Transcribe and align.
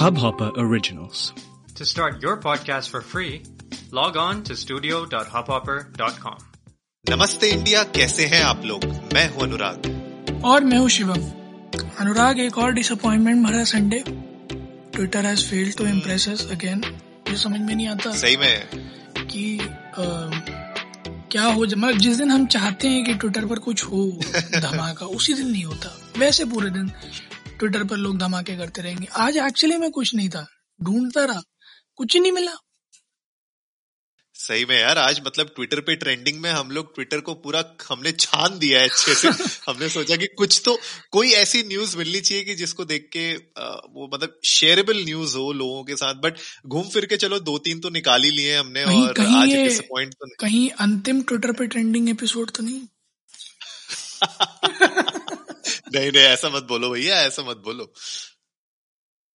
Hubhopper 0.00 0.48
Originals. 0.58 1.22
To 1.78 1.84
start 1.84 2.12
your 2.24 2.34
podcast 2.46 2.88
for 2.92 3.00
free, 3.00 3.32
log 3.94 4.14
on 4.16 4.38
to 4.42 4.52
studio.hubhopper.com. 4.52 6.42
नमस्ते 7.10 7.50
India 7.50 7.82
कैसे 7.82 8.26
हैं 8.26 8.42
आप 8.42 8.62
लोग? 8.64 8.84
मैं 8.84 9.34
हूँ 9.34 9.42
अनुराग। 9.42 10.00
और 10.44 10.64
मैं 10.64 10.78
हूँ 10.78 10.88
शिवम। 10.88 11.22
अनुराग 11.98 12.40
एक 12.40 12.58
और 12.58 12.72
डिसअपॉइंटमेंट 12.72 13.46
भरा 13.46 13.64
Sunday 13.64 14.04
Twitter 14.94 15.26
has 15.26 15.46
failed 15.46 15.76
to 15.76 15.86
impress 15.86 16.28
us 16.28 16.50
again 16.50 16.78
मुझे 17.28 17.36
समझ 17.36 17.60
में 17.60 17.74
नहीं 17.74 17.88
आता 17.88 18.12
सही 18.12 18.36
में। 18.36 18.68
कि 19.26 19.60
क्या 21.32 21.44
हो 21.44 21.62
मतलब 21.62 21.98
जिस 21.98 22.16
दिन 22.16 22.30
हम 22.30 22.46
चाहते 22.46 22.88
हैं 22.88 23.04
कि 23.04 23.14
ट्विटर 23.14 23.46
पर 23.46 23.58
कुछ 23.58 23.84
हो 23.84 24.20
धमाका 24.60 25.06
उसी 25.06 25.34
दिन 25.34 25.50
नहीं 25.50 25.64
होता। 25.64 26.00
वैसे 26.18 26.44
पूरे 26.44 26.70
दिन। 26.70 26.92
ट्विटर 27.60 27.84
पर 27.84 27.96
लोग 27.96 28.18
धमाके 28.18 28.56
करते 28.56 28.82
रहेंगे। 28.82 29.06
आज 29.16 29.36
एक्चुअली 29.36 29.76
में 29.76 29.90
कुछ 29.90 30.14
नहीं 30.14 30.28
था। 30.28 30.46
ढूंढता 30.82 31.24
रहा। 31.24 31.40
कुछ 31.96 32.16
नहीं 32.16 32.32
मिला। 32.32 32.52
सही 34.34 34.64
में 34.64 34.76
यार 34.80 34.98
आज 34.98 35.20
मतलब 35.26 35.46
ट्विटर 35.46 35.80
पे 35.80 35.94
ट्रेंडिंग 35.96 36.40
में 36.40 36.50
हम 36.50 36.70
लोग 36.70 36.94
ट्विटर 36.94 37.20
को 37.20 37.34
पूरा 37.34 37.62
हमने 37.88 38.12
छान 38.12 38.58
दिया 38.58 38.78
है 38.80 38.88
अच्छे 38.88 39.14
से। 39.14 39.28
हमने 39.66 39.88
सोचा 39.88 40.16
कि 40.16 40.26
कुछ 40.38 40.60
तो 40.64 40.76
कोई 41.10 41.32
ऐसी 41.32 41.62
न्यूज़ 41.62 41.96
मिलनी 41.96 42.20
चाहिए 42.20 42.44
कि 42.44 42.54
जिसको 42.54 42.84
देख 42.84 43.08
के 43.12 43.26
वो 43.96 44.08
मतलब 44.14 44.38
शेयरेबल 44.48 45.04
न्यूज़ 45.04 45.36
हो 45.36 45.52
लोगों 45.52 45.84
के 45.84 45.96
साथ। 45.96 46.14
बट 46.14 46.38
घूम 46.66 46.88
फिर 46.88 47.06
के 47.06 47.16
चलो 47.16 47.40
दो 47.40 47.58
तीन 47.58 47.80
तो 47.80 47.90
निकाल 47.90 48.24
ही 48.24 48.30
लिए 48.30 48.56
हमने 48.56 48.84
कहीं 48.84 49.06
और 49.06 49.12
कहीं 49.12 49.36
आज 49.36 49.48
डिसअपॉइंट 49.48 50.14
तो 50.14 50.34
कहीं 50.40 50.68
अंतिम 50.80 51.22
ट्विटर 51.22 51.52
पे 51.52 51.66
ट्रेंडिंग 51.66 52.08
एपिसोड 52.08 52.50
तो 52.50 52.62
नहीं। 52.62 52.86
नहीं 55.94 56.12
नहीं 56.12 56.22
ऐसा 56.22 56.48
मत 56.48 56.62
बोलो 56.62 56.90
भैया 56.90 57.20
ऐसा 57.20 57.42
मत 57.42 57.56
बोलो। 57.56 57.92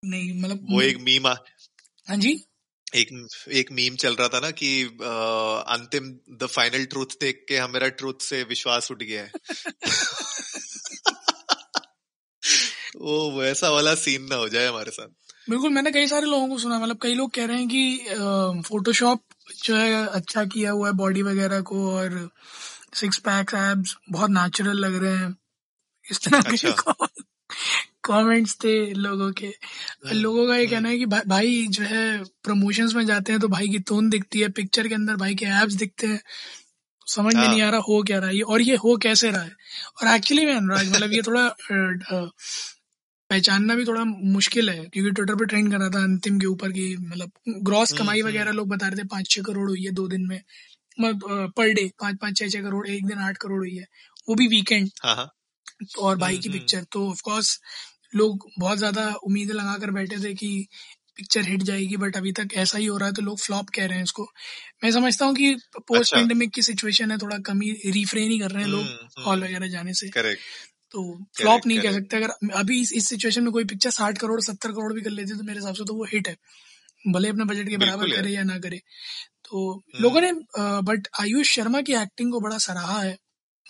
नहीं 0.05 0.41
मतलब 0.41 0.67
वो 0.71 0.81
एक 0.81 0.97
मीम 0.97 1.27
आ- 1.27 1.35
हाँ 2.07 2.17
जी? 2.17 2.45
एक 2.95 3.27
एक 3.51 3.71
मीम 3.71 3.95
चल 3.95 4.15
रहा 4.15 4.27
था 4.27 4.39
ना 4.39 4.51
कि 4.51 4.83
अ, 4.83 5.63
अंतिम 5.67 6.19
द 6.37 6.45
फाइनल 6.45 6.85
ट्रूथ 6.85 7.05
देख 7.21 7.45
के 7.49 7.57
हमारा 7.57 7.87
ट्रूथ 7.87 8.13
से 8.21 8.43
विश्वास 8.43 8.91
उठ 8.91 9.03
गया 9.03 9.23
है। 9.23 9.31
वो 12.95 13.39
वैसा 13.39 13.69
वाला 13.69 13.95
सीन 13.95 14.23
ना 14.23 14.35
हो 14.35 14.49
जाए 14.49 14.67
हमारे 14.67 14.91
साथ। 14.91 15.07
बिल्कुल 15.49 15.69
मैंने 15.69 15.91
कई 15.91 16.07
सारे 16.07 16.25
लोगों 16.25 16.49
को 16.49 16.57
सुना 16.57 16.79
मतलब 16.79 16.99
कई 17.01 17.13
लोग 17.13 17.33
कह 17.33 17.45
रहे 17.45 17.57
हैं 17.57 17.67
कि 17.67 17.99
फोटोशॉप 18.69 19.23
जो 19.63 19.75
है 19.75 20.07
अच्छा 20.07 20.45
किया 20.45 20.71
हुआ 20.71 20.87
है 20.87 20.93
बॉडी 20.93 21.21
वगैरह 21.21 21.61
को 21.61 21.95
और 21.95 22.29
सिक्स 22.93 23.17
पैक्स 23.17 23.53
एब्स 23.53 23.97
बहुत 24.11 24.29
नेचुरल 24.29 24.77
लग 24.77 25.03
रहे 25.03 25.17
हैं। 25.17 25.37
इस 26.11 26.19
तरह 26.25 26.41
के 26.41 26.67
अच्छा। 26.67 27.07
कमेंट्स 28.03 28.55
थे 28.63 28.73
लोगों 28.93 29.31
के। 29.31 29.51
लोगों 30.13 30.47
का 30.47 30.55
ये 30.55 30.65
कहना 30.67 30.89
है 30.89 30.97
कि 30.97 31.05
भा, 31.05 31.21
भाई 31.27 31.65
जो 31.69 31.83
है 31.83 32.23
प्रमोशंस 32.43 32.93
में 32.95 33.05
जाते 33.05 33.31
हैं 33.31 33.41
तो 33.41 33.47
भाई 33.47 33.67
की 33.67 33.79
टोन 33.89 34.09
दिखती 34.09 34.39
है 34.41 34.49
पिक्चर 34.49 34.87
के 34.87 34.95
अंदर 34.95 35.15
भाई 35.15 35.35
के 35.35 35.45
एब्स 35.61 35.73
दिखते 35.73 36.07
हैं। 36.07 36.19
समझ 37.07 37.33
में 37.35 37.41
हाँ। 37.41 37.49
नहीं 37.49 37.61
आ 37.61 37.69
रहा 37.69 37.79
हो 37.87 38.01
क्या 38.03 38.19
रहा 38.19 38.29
है 38.29 38.35
ये 38.35 38.41
और 38.41 38.61
ये 38.61 38.75
हो 38.75 38.95
कैसे 38.97 39.29
रहा 39.31 39.41
है? 39.41 39.51
और 40.01 40.15
एक्चुअली 40.15 40.45
में 40.45 40.53
अनुराग 40.55 40.87
मतलब 40.95 41.13
ये 41.13 41.21
थोड़ा 41.21 41.47
पहचानना 43.29 43.75
भी 43.75 43.85
थोड़ा 43.85 44.03
मुश्किल 44.05 44.69
है 44.69 44.85
क्योंकि 44.85 45.11
ट्विटर 45.11 45.35
पे 45.35 45.45
ट्रेंड 45.45 45.71
कर 45.71 45.77
रहा 45.79 45.89
था 45.89 46.03
अंतिम 46.03 46.39
के 46.39 46.47
ऊपर 46.47 46.71
की 46.71 46.95
मतलब 46.97 47.31
ग्रॉस 47.47 47.91
हम्म, 47.91 48.03
कमाई 48.03 48.19
हम्म। 48.19 48.29
वगैरह 48.29 48.51
लोग 48.51 48.67
बता 48.69 48.87
रहे 48.87 48.97
थे 48.99 49.07
पाँच 49.07 49.29
छह 49.29 49.41
करोड़ 49.41 49.69
हुई 49.69 49.83
है 49.85 49.91
दो 49.91 50.07
दिन 50.07 50.25
में। 50.27 50.41
मतलब 51.01 51.53
पर 51.57 51.73
डे 51.73 51.89
पाँच 52.01 52.17
पाँच 52.21 52.37
छह 52.37 52.49
छह 52.49 52.61
करोड़ 52.61 52.87
एक 52.87 53.05
दिन 53.05 53.17
आठ 53.19 53.37
करोड़ 53.37 53.59
हुई 53.59 53.75
है। 53.75 53.85
वो 54.29 54.35
भी 54.35 54.47
वीकेंड 54.47 54.89
हाँ 55.03 55.15
हाँ। 55.15 55.29
और 55.99 56.17
भाई 56.17 56.37
की 56.37 56.49
हम्म, 56.49 56.59
पिक्चर 56.59 56.83
तो 56.83 57.09
ऑफ़ 57.09 57.21
कोर्स 57.21 57.59
लोग 58.15 58.47
बहुत 58.59 58.77
ज़्यादा 58.77 59.13
उम्मीद 59.23 59.51
लगा 59.51 59.77
कर 59.77 59.91
बैठे 59.91 60.17
थे 60.17 60.33
कि 60.33 60.67
पिक्चर 61.17 61.41
हिट 61.41 61.63
जाएगी 61.63 61.97
बट 61.97 62.17
अभी 62.17 62.31
तक 62.31 62.53
ऐसा 62.55 62.77
ही 62.77 62.85
हो 62.85 62.97
रहा 62.97 63.07
है 63.07 63.13
तो 63.13 63.21
लोग 63.21 63.39
फ्लॉप 63.39 63.69
कह 63.69 63.85
रहे 63.85 63.97
हैं 63.97 64.03
इसको। 64.03 64.23
मैं 64.83 64.91
समझता 64.91 65.25
हूँ 65.25 65.35
कि 65.35 65.53
पोस्ट 65.77 65.99
अच्छा। 65.99 66.17
पेंडेमिक 66.17 66.51
की 66.51 66.61
सिचुएशन 66.61 67.11
है 67.11 67.17
थोड़ा 67.17 67.37
कमी 67.37 67.71
रिफ्रेन 67.85 68.31
ही 68.31 68.39
कर 68.39 68.51
रहे 68.51 68.63
हैं 68.63 68.69
हम्म, 68.69 68.77
लोग 68.77 68.85
हम्म। 68.85 69.23
हॉल 69.23 69.43
वगैरह 69.43 69.67
जाने 69.67 69.93
से। 69.93 70.09
करेक्ट 70.09 70.41
तो 70.91 71.03
फ्लॉप 71.37 71.65
नहीं 71.67 71.79
कह 71.79 71.91
सकते 71.91 72.17
अगर 72.17 72.51
अभी 72.53 72.81
इस, 72.81 72.93
इस 72.93 73.07
सिचुएशन 73.09 73.43
में 73.43 73.51
कोई 73.51 73.65
पिक्चर 73.65 73.89
साठ 73.89 74.17
करोड़ 74.17 74.41
सत्तर 74.41 74.71
करोड़ 74.71 74.93
भी 74.93 75.01
कर 75.01 75.09
लेती 75.09 75.37
तो 75.37 75.43
मेरे 75.43 75.59
हिसाब 75.59 75.75
से 75.75 75.85
तो 75.85 75.93
वो 75.93 76.05
हिट 76.05 76.27
है। 76.27 76.35
भले 77.07 77.29
अपने 77.29 77.45
बजट 77.45 77.69
के 77.69 77.77
बराबर 77.77 78.15
करे 78.15 78.31
या 78.31 78.43
ना 78.43 78.57
करे। 78.59 78.81
तो 79.45 79.83
लोगों 80.01 80.21
ने 80.21 80.31
बट 80.59 81.07
आयुष 81.21 81.49
शर्मा 81.49 81.81
की 81.81 81.93
एक्टिंग 81.93 82.31
को 82.31 82.39
बड़ा 82.39 82.57
सराहा 82.57 83.01
है। 83.01 83.17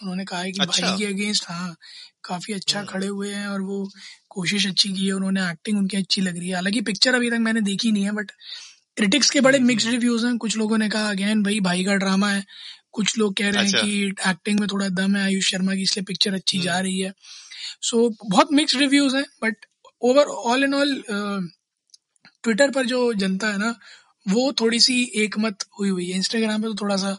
उन्होंने 0.02 0.26
कहा 0.26 0.40
है 0.40 0.52
कि 0.52 0.60
अच्छा। 0.62 0.88
भाई 0.88 0.98
के 0.98 1.06
अगेंस्ट 1.06 1.46
हाँ 1.50 1.76
काफ़ी 2.24 2.54
अच्छा 2.54 2.80
हम्म। 2.80 2.90
खड़े 2.90 3.08
हुए 3.08 3.30
हैं 3.30 3.48
और 3.48 3.62
वो 3.62 3.88
कोशिश 4.30 4.68
अच्छी 4.68 4.90
की 4.90 5.06
है 5.06 5.14
उन्होंने 5.14 5.50
एक्टिंग 5.50 5.78
उनकी 5.78 5.98
अच्छी 5.98 6.22
लग 6.22 6.38
रही 6.38 6.48
है 6.48 6.54
हालाँकि 6.56 6.82
पिक्चर 6.84 7.16
अभी 7.16 7.30
तक 7.30 7.38
मैंने 7.42 7.62
देखी 7.64 7.92
नहीं 7.92 8.04
है 8.04 8.12
बट 8.14 8.32
क्रिटिक्स 8.98 9.30
के 9.30 9.42
बड़े 9.42 9.58
हम्म, 9.58 9.68
मिक्स्ड 9.68 9.90
रिव्यूज़ 9.90 10.26
हैं 10.26 10.38
कुछ 10.38 10.58
लोगों 10.58 10.78
ने 10.78 10.90
कहा 10.90 11.10
अगेन 11.10 11.44
भाई 11.44 11.60
भाई 11.62 11.84
का 11.84 11.96
ड्रामा 11.96 12.30
है 12.30 12.44
कुछ 12.92 13.18
लोग 13.18 13.34
कह 13.36 13.50
रहे 13.50 13.62
हैं 13.62 13.68
अच्छा। 13.68 13.82
कि 13.82 14.30
एक्टिंग 14.30 14.60
में 14.60 14.68
थोड़ा 14.68 14.88
दम 14.92 15.16
है 15.16 15.24
आयुष 15.24 15.50
शर्मा 15.52 15.76
की 15.76 15.82
इसलिए 15.82 16.04
पिक्चर 16.04 16.34
अच्छी 16.34 16.60
जा 16.60 16.74
हम्म। 16.74 16.84
रही 16.84 17.00
है 17.00 17.14
सो 17.82 18.10
बहुत 18.26 18.54
मिक्स 18.54 18.76
रिव्यूज़ 18.76 19.16
हैं 19.16 19.26
but 19.44 19.66
over 20.02 20.28
all 20.46 20.64
in 20.64 20.74
all 20.74 20.96
Twitter 22.44 22.72
पर 22.72 22.86
जो 22.86 23.02
जनता 23.16 23.48
है 23.48 23.58
ना 23.58 23.76
वो 24.26 24.52
थोड़ी 24.60 24.80
सी 24.80 25.02
एकमत 25.16 25.66
हुई 25.80 25.90
हुई 25.90 26.10
है 26.10 26.18
इंस्टाग्राम 26.18 26.62
पे 26.62 26.68
तो 26.68 26.76
थोड़ा 26.76 26.96
सा 26.98 27.18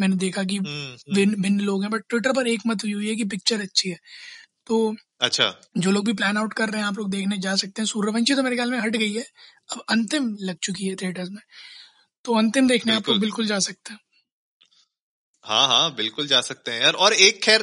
मैंने 0.00 0.16
देखा 0.16 0.42
कि 0.44 0.56
हम्म, 0.56 0.68
हम्म। 0.68 1.14
भिन्न 1.14 1.42
भिन्न 1.42 1.60
लोग 1.60 1.82
हैं 1.82 1.90
बट 1.90 2.02
ट्विटर 2.08 2.32
पर 2.32 2.48
एकमत 2.48 2.84
हुई 2.84 2.92
हुई 2.92 3.08
है 3.08 3.14
कि 3.16 3.24
पिक्चर 3.26 3.60
अच्छी 3.60 3.88
है। 3.88 3.98
तो 4.66 4.94
अच्छा। 5.20 5.54
जो 5.78 5.90
लोग 5.90 6.06
भी 6.06 6.12
प्लान 6.12 6.36
आउट 6.38 6.52
कर 6.52 6.68
रहे 6.68 6.80
हैं 6.80 6.88
आप 6.88 6.98
लोग 6.98 7.10
देखने 7.10 7.38
जा 7.38 7.54
सकते 7.56 7.82
हैं। 7.82 7.86
सूर्यवंशी 7.86 8.34
तो 8.34 8.42
मेरे 8.42 8.56
ख्याल 8.56 8.70
में 8.70 8.78
हट 8.78 8.96
गई 8.96 9.12
है। 9.12 9.24
अब 9.72 9.82
अंतिम 9.90 10.36
लग 10.40 10.56
चुकी 10.62 10.86
है 10.86 10.94
थिएटर्स 10.94 11.28
में। 11.30 11.42
तो 12.24 12.36
अंतिम 12.38 12.68
देखने 12.68 12.94
आप 12.94 13.08
लोग 13.08 13.18
बिल्कुल। 13.20 13.46
जा 13.46 13.58
सकते 13.58 13.92
हैं। 13.92 14.00
हाँ 15.44 15.66
हाँ 15.68 15.94
बिल्कुल 15.94 16.26
जा 16.26 16.40
सकते 16.40 16.70
हैं 16.70 16.82
यार। 16.82 16.94
और 16.94 17.12
एक 17.12 17.42
खैर 17.42 17.62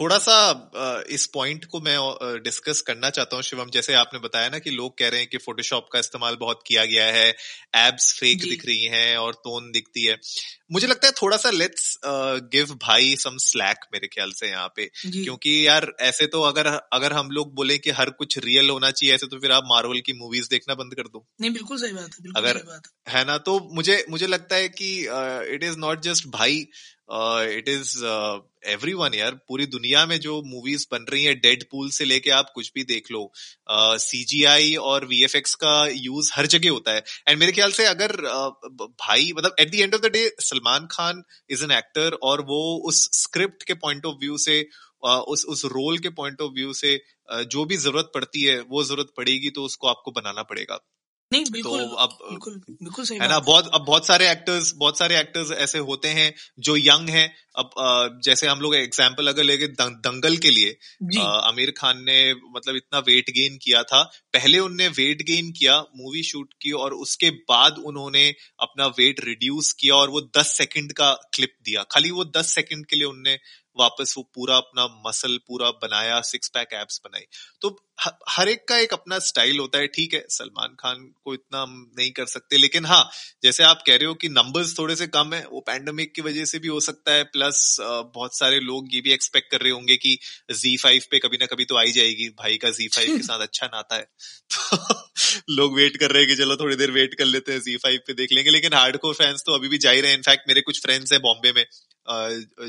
थोड़ा 0.00 0.16
सा 0.18 1.04
इस 1.10 1.26
पॉइंट 1.26 1.64
को 1.64 1.80
मैं 1.80 1.96
डिस्कस 2.42 2.80
करना 2.80 3.10
चाहता 3.10 3.36
हूँ 3.36 3.42
शिवम। 3.42 3.70
जैसे 3.70 3.94
आपने 3.94 4.18
बताया 4.20 4.48
ना 4.48 4.58
कि 4.58 4.70
लोग 4.70 4.98
कह 4.98 5.08
रहे 5.08 5.20
हैं 5.20 5.28
कि 5.28 5.38
फोटोशॉप 5.38 5.88
का 5.92 5.98
इस्तेमाल 5.98 6.36
बहुत 6.36 6.60
किया 6.66 6.84
गया 6.84 7.06
है। 7.06 7.28
एब्स 7.76 8.12
फेक 8.20 8.40
दिख 8.40 8.66
रही 8.66 8.84
हैं 8.86 9.16
और 9.16 9.32
टोन 9.44 9.70
दिखती 9.72 10.04
है। 10.04 10.16
मुझे 10.72 10.86
लगता 10.86 11.06
है 11.06 11.12
थोड़ा 11.22 11.36
सा 11.36 11.50
लेट्स 11.50 11.96
गिव 12.52 12.66
भाई 12.82 13.16
सम 13.16 13.36
स्लैक 13.36 13.76
मेरे 13.92 14.06
ख्याल 14.06 14.32
से 14.32 14.48
यहाँ 14.48 14.72
पे। 14.76 14.90
क्योंकि 15.24 15.66
यार 15.66 15.92
ऐसे 16.00 16.26
तो 16.26 16.42
अगर 16.42 16.66
अगर 16.92 17.12
हम 17.12 17.30
लोग 17.30 17.54
बोले 17.54 17.78
कि 17.78 17.90
हर 17.90 18.10
कुछ 18.10 18.38
रियल 18.38 18.70
होना 18.70 18.90
चाहिए 18.90 19.14
ऐसे 19.14 19.26
तो 19.26 19.38
फिर 19.38 19.52
आप 19.52 19.64
मार्वल 19.66 20.00
की 20.00 20.12
मूवीज़ 20.12 20.48
देखना 20.50 20.74
बंद 20.74 20.94
कर 20.94 21.02
दो। 21.02 21.26
नहीं 21.40 21.50
बिल्कुल 21.50 21.78
सही 21.78 21.92
बात 21.92 22.14
है 22.14 22.32
अगर- 22.36 22.66
बात 22.66 22.82
है। 23.08 23.18
है 23.18 23.24
ना 23.24 23.38
तो 23.38 23.58
मुझे 23.72 24.04
मुझे 24.10 24.26
लगता 24.26 24.56
है 24.56 24.68
कि 24.68 24.94
इट 25.54 25.64
इज़ 25.64 25.76
नॉट 25.76 26.00
जस्ट 26.00 26.26
भाई 26.26 26.66
इट 27.12 27.64
इज़ 27.68 28.04
एवरी 28.66 28.92
वन 28.92 29.14
यार। 29.14 29.34
पूरी 29.48 29.66
दुनिया 29.66 30.04
में 30.06 30.18
जो 30.20 30.42
मूवीज़ 30.46 30.86
बन 30.92 31.04
रही 31.08 31.24
है 31.24 31.34
डेड 31.34 31.64
पूल 31.64 31.90
से 31.90 32.04
लेके 32.04 32.30
आप 32.30 32.50
कुछ 32.54 32.70
भी 32.74 32.84
देख 32.84 33.10
लो 33.12 33.32
सी 33.70 34.24
जी 34.24 34.44
आई 34.44 34.74
और 34.74 35.04
वी 35.04 35.22
एफ़ 35.24 35.36
एक्स 35.36 35.54
का 35.54 35.86
यूज़ 35.92 36.30
हर 36.34 36.46
जगह 36.46 36.70
होता 36.70 36.92
है। 36.92 37.02
एंड 37.28 37.38
मेरे 37.38 37.52
ख्याल 37.52 37.72
से 37.72 37.84
अगर 37.84 38.10
uh, 38.10 38.90
भाई 39.00 39.32
मतलब 39.36 39.54
at 39.60 39.70
the 39.70 39.74
end 39.74 39.94
of 39.94 40.02
the 40.02 40.06
day 40.06 40.28
Salman 40.58 40.86
Khan 40.90 41.22
is 41.50 41.64
an 41.64 41.70
actor 41.70 42.18
और 42.22 42.40
वो 42.40 42.60
उस 42.88 43.08
स्क्रिप्ट 43.12 43.62
के 43.62 43.74
पॉइंट 43.74 44.06
ऑफ़ 44.06 44.16
व्यू 44.20 44.38
से 44.38 44.60
उस 45.06 45.44
उस 45.44 45.64
रोल 45.64 45.98
के 45.98 46.08
पॉइंट 46.10 46.40
ऑफ़ 46.42 46.52
व्यू 46.52 46.72
से 46.74 47.00
जो 47.32 47.64
भी 47.64 47.76
ज़रूरत 47.76 48.10
पड़ती 48.14 48.42
है, 48.42 48.60
वो 48.60 48.84
ज़रूरत 48.84 49.12
पड़ेगी 49.16 49.50
तो 49.50 49.64
उसको 49.64 49.88
आपको 49.88 50.10
बनाना 50.10 50.42
पड़ेगा। 50.42 50.78
नहीं 51.32 51.44
बिल्कुल 51.52 51.80
तो 51.80 51.94
अब 51.96 52.16
बिल्कुल 52.22 52.54
बिल्कुल 52.68 53.04
सही 53.04 53.18
है 53.18 53.28
ना? 53.28 53.38
बहुत 53.40 53.66
अब 53.74 53.84
बहुत 53.86 54.06
सारे 54.06 54.28
एक्टर्स 54.30 54.72
बहुत 54.76 54.98
सारे 54.98 55.18
एक्टर्स 55.18 55.50
ऐसे 55.64 55.78
होते 55.88 56.08
हैं 56.08 56.32
जो 56.60 56.76
यंग 56.76 57.08
हैं। 57.10 57.26
अब 57.56 58.20
जैसे 58.24 58.46
हम 58.46 58.60
लोग 58.60 58.74
एग्जांपल 58.76 59.28
अगर 59.28 59.42
लेके 59.42 59.66
दंगल 59.76 60.36
के 60.36 60.50
लिए 60.50 60.70
आमिर 61.20 61.72
खान 61.78 62.02
ने 62.04 62.18
मतलब 62.32 62.76
इतना 62.76 62.98
वेट 63.08 63.30
गेन 63.30 63.56
किया 63.62 63.82
था। 63.82 64.02
पहले 64.32 64.58
उनने 64.58 64.88
वेट 64.96 65.22
गेन 65.22 65.50
किया 65.52 65.78
मूवी 65.96 66.22
शूट 66.22 66.54
की 66.62 66.72
और 66.82 66.94
उसके 66.96 67.30
बाद 67.50 67.82
उन्होंने 67.84 68.26
अपना 68.60 68.86
वेट 68.98 69.24
रिड्यूस 69.24 69.72
किया 69.80 69.94
और 69.96 70.10
वो 70.10 70.20
10 70.38 70.56
सेकंड 70.56 70.92
का 70.92 71.12
क्लिप 71.34 71.54
दिया। 71.64 71.82
खाली 71.90 72.10
वो 72.10 72.24
10 72.36 72.54
सेकंड 72.54 72.86
के 72.86 72.96
लिए 72.96 73.06
उनने 73.06 73.38
वापस 73.78 74.14
वो 74.16 74.22
पूरा 74.34 74.56
अपना 74.56 74.86
मसल 75.06 75.36
पूरा 75.48 75.70
बनाया 75.82 76.20
सिक्स 76.26 76.48
पैक 76.54 76.72
एब्स 76.74 77.00
बनाई। 77.04 77.26
तो 77.62 77.76
हर 78.30 78.48
एक 78.48 78.66
का 78.68 78.76
एक 78.78 78.92
अपना 78.92 79.18
स्टाइल 79.18 79.58
होता 79.58 79.78
है, 79.78 79.86
ठीक 79.86 80.12
है, 80.14 80.24
सलमान 80.30 80.74
खान 80.80 80.98
को 81.24 81.34
इतना 81.34 81.62
हम 81.62 81.90
नहीं 81.98 82.10
कर 82.12 82.26
सकते, 82.26 82.56
लेकिन 82.56 82.84
हाँ 82.86 83.08
जैसे 83.42 83.62
आप 83.64 83.82
कह 83.86 83.96
रहे 83.96 84.06
हो 84.06 84.14
कि 84.14 84.28
नंबर्स 84.28 84.78
थोड़े 84.78 84.96
से 84.96 85.06
कम 85.08 85.34
है, 85.34 85.44
वो 85.46 85.60
पैंडमिक 85.66 86.12
की 86.14 86.22
वजह 86.22 86.44
से 86.44 86.58
भी 86.58 86.68
हो 86.68 86.78
सकता 86.80 87.12
है 87.12 87.24
प्लस 87.26 87.76
बहुत 87.80 88.38
सारे 88.38 88.60
लोग 88.60 88.94
ये 88.94 89.00
भी 89.00 89.12
एक्सपेक्ट 89.12 89.50
कर 89.50 89.60
रहे 89.60 89.72
होंगे 89.72 89.96
कि 89.96 90.18
जी 90.52 90.76
फाइव 90.76 91.02
पे 91.10 91.18
कभी 91.18 91.36
ना 91.36 91.46
कभी 91.46 91.64
तो 91.64 91.76
आई 91.78 91.92
जाएगी, 91.92 92.28
भाई 92.38 92.56
का 92.56 92.70
जी 92.70 92.88
फाइव 92.88 93.16
के 93.16 93.22
साथ 93.22 93.40
अच्छा 93.40 93.66
नाता 93.66 93.96
है। 93.96 94.06
तो 94.52 95.52
लोग 95.52 95.74
वेट 95.76 95.96
कर 95.96 96.10
रहे 96.10 96.22
हैं 96.22 96.28
कि 96.28 96.36
चलो 96.36 96.56
थोड़ी 96.56 96.76
देर 96.76 96.90
वेट 96.90 97.14
कर 97.14 97.24
लेते 97.26 97.52
हैं 97.52 97.60
जी 97.60 97.76
फाइव 97.78 98.00
पे 98.06 98.14
देख 98.14 98.32
लेंगे, 98.32 98.50
लेकिन 98.50 98.74
हार्डकोर 98.74 99.14
फैंस 99.14 99.42
तो 99.46 99.54
अभी 99.54 99.68
भी 99.68 99.78
जा 99.78 99.90
ही 99.90 100.00
रहे 100.00 100.10
हैं। 100.10 100.18
इनफैक्ट 100.18 100.48
मेरे 100.48 100.60
कुछ 100.60 100.82
फ्रेंड्स 100.82 101.12
हैं 101.12 101.20
बॉम्बे 101.22 101.52
में 101.52 101.64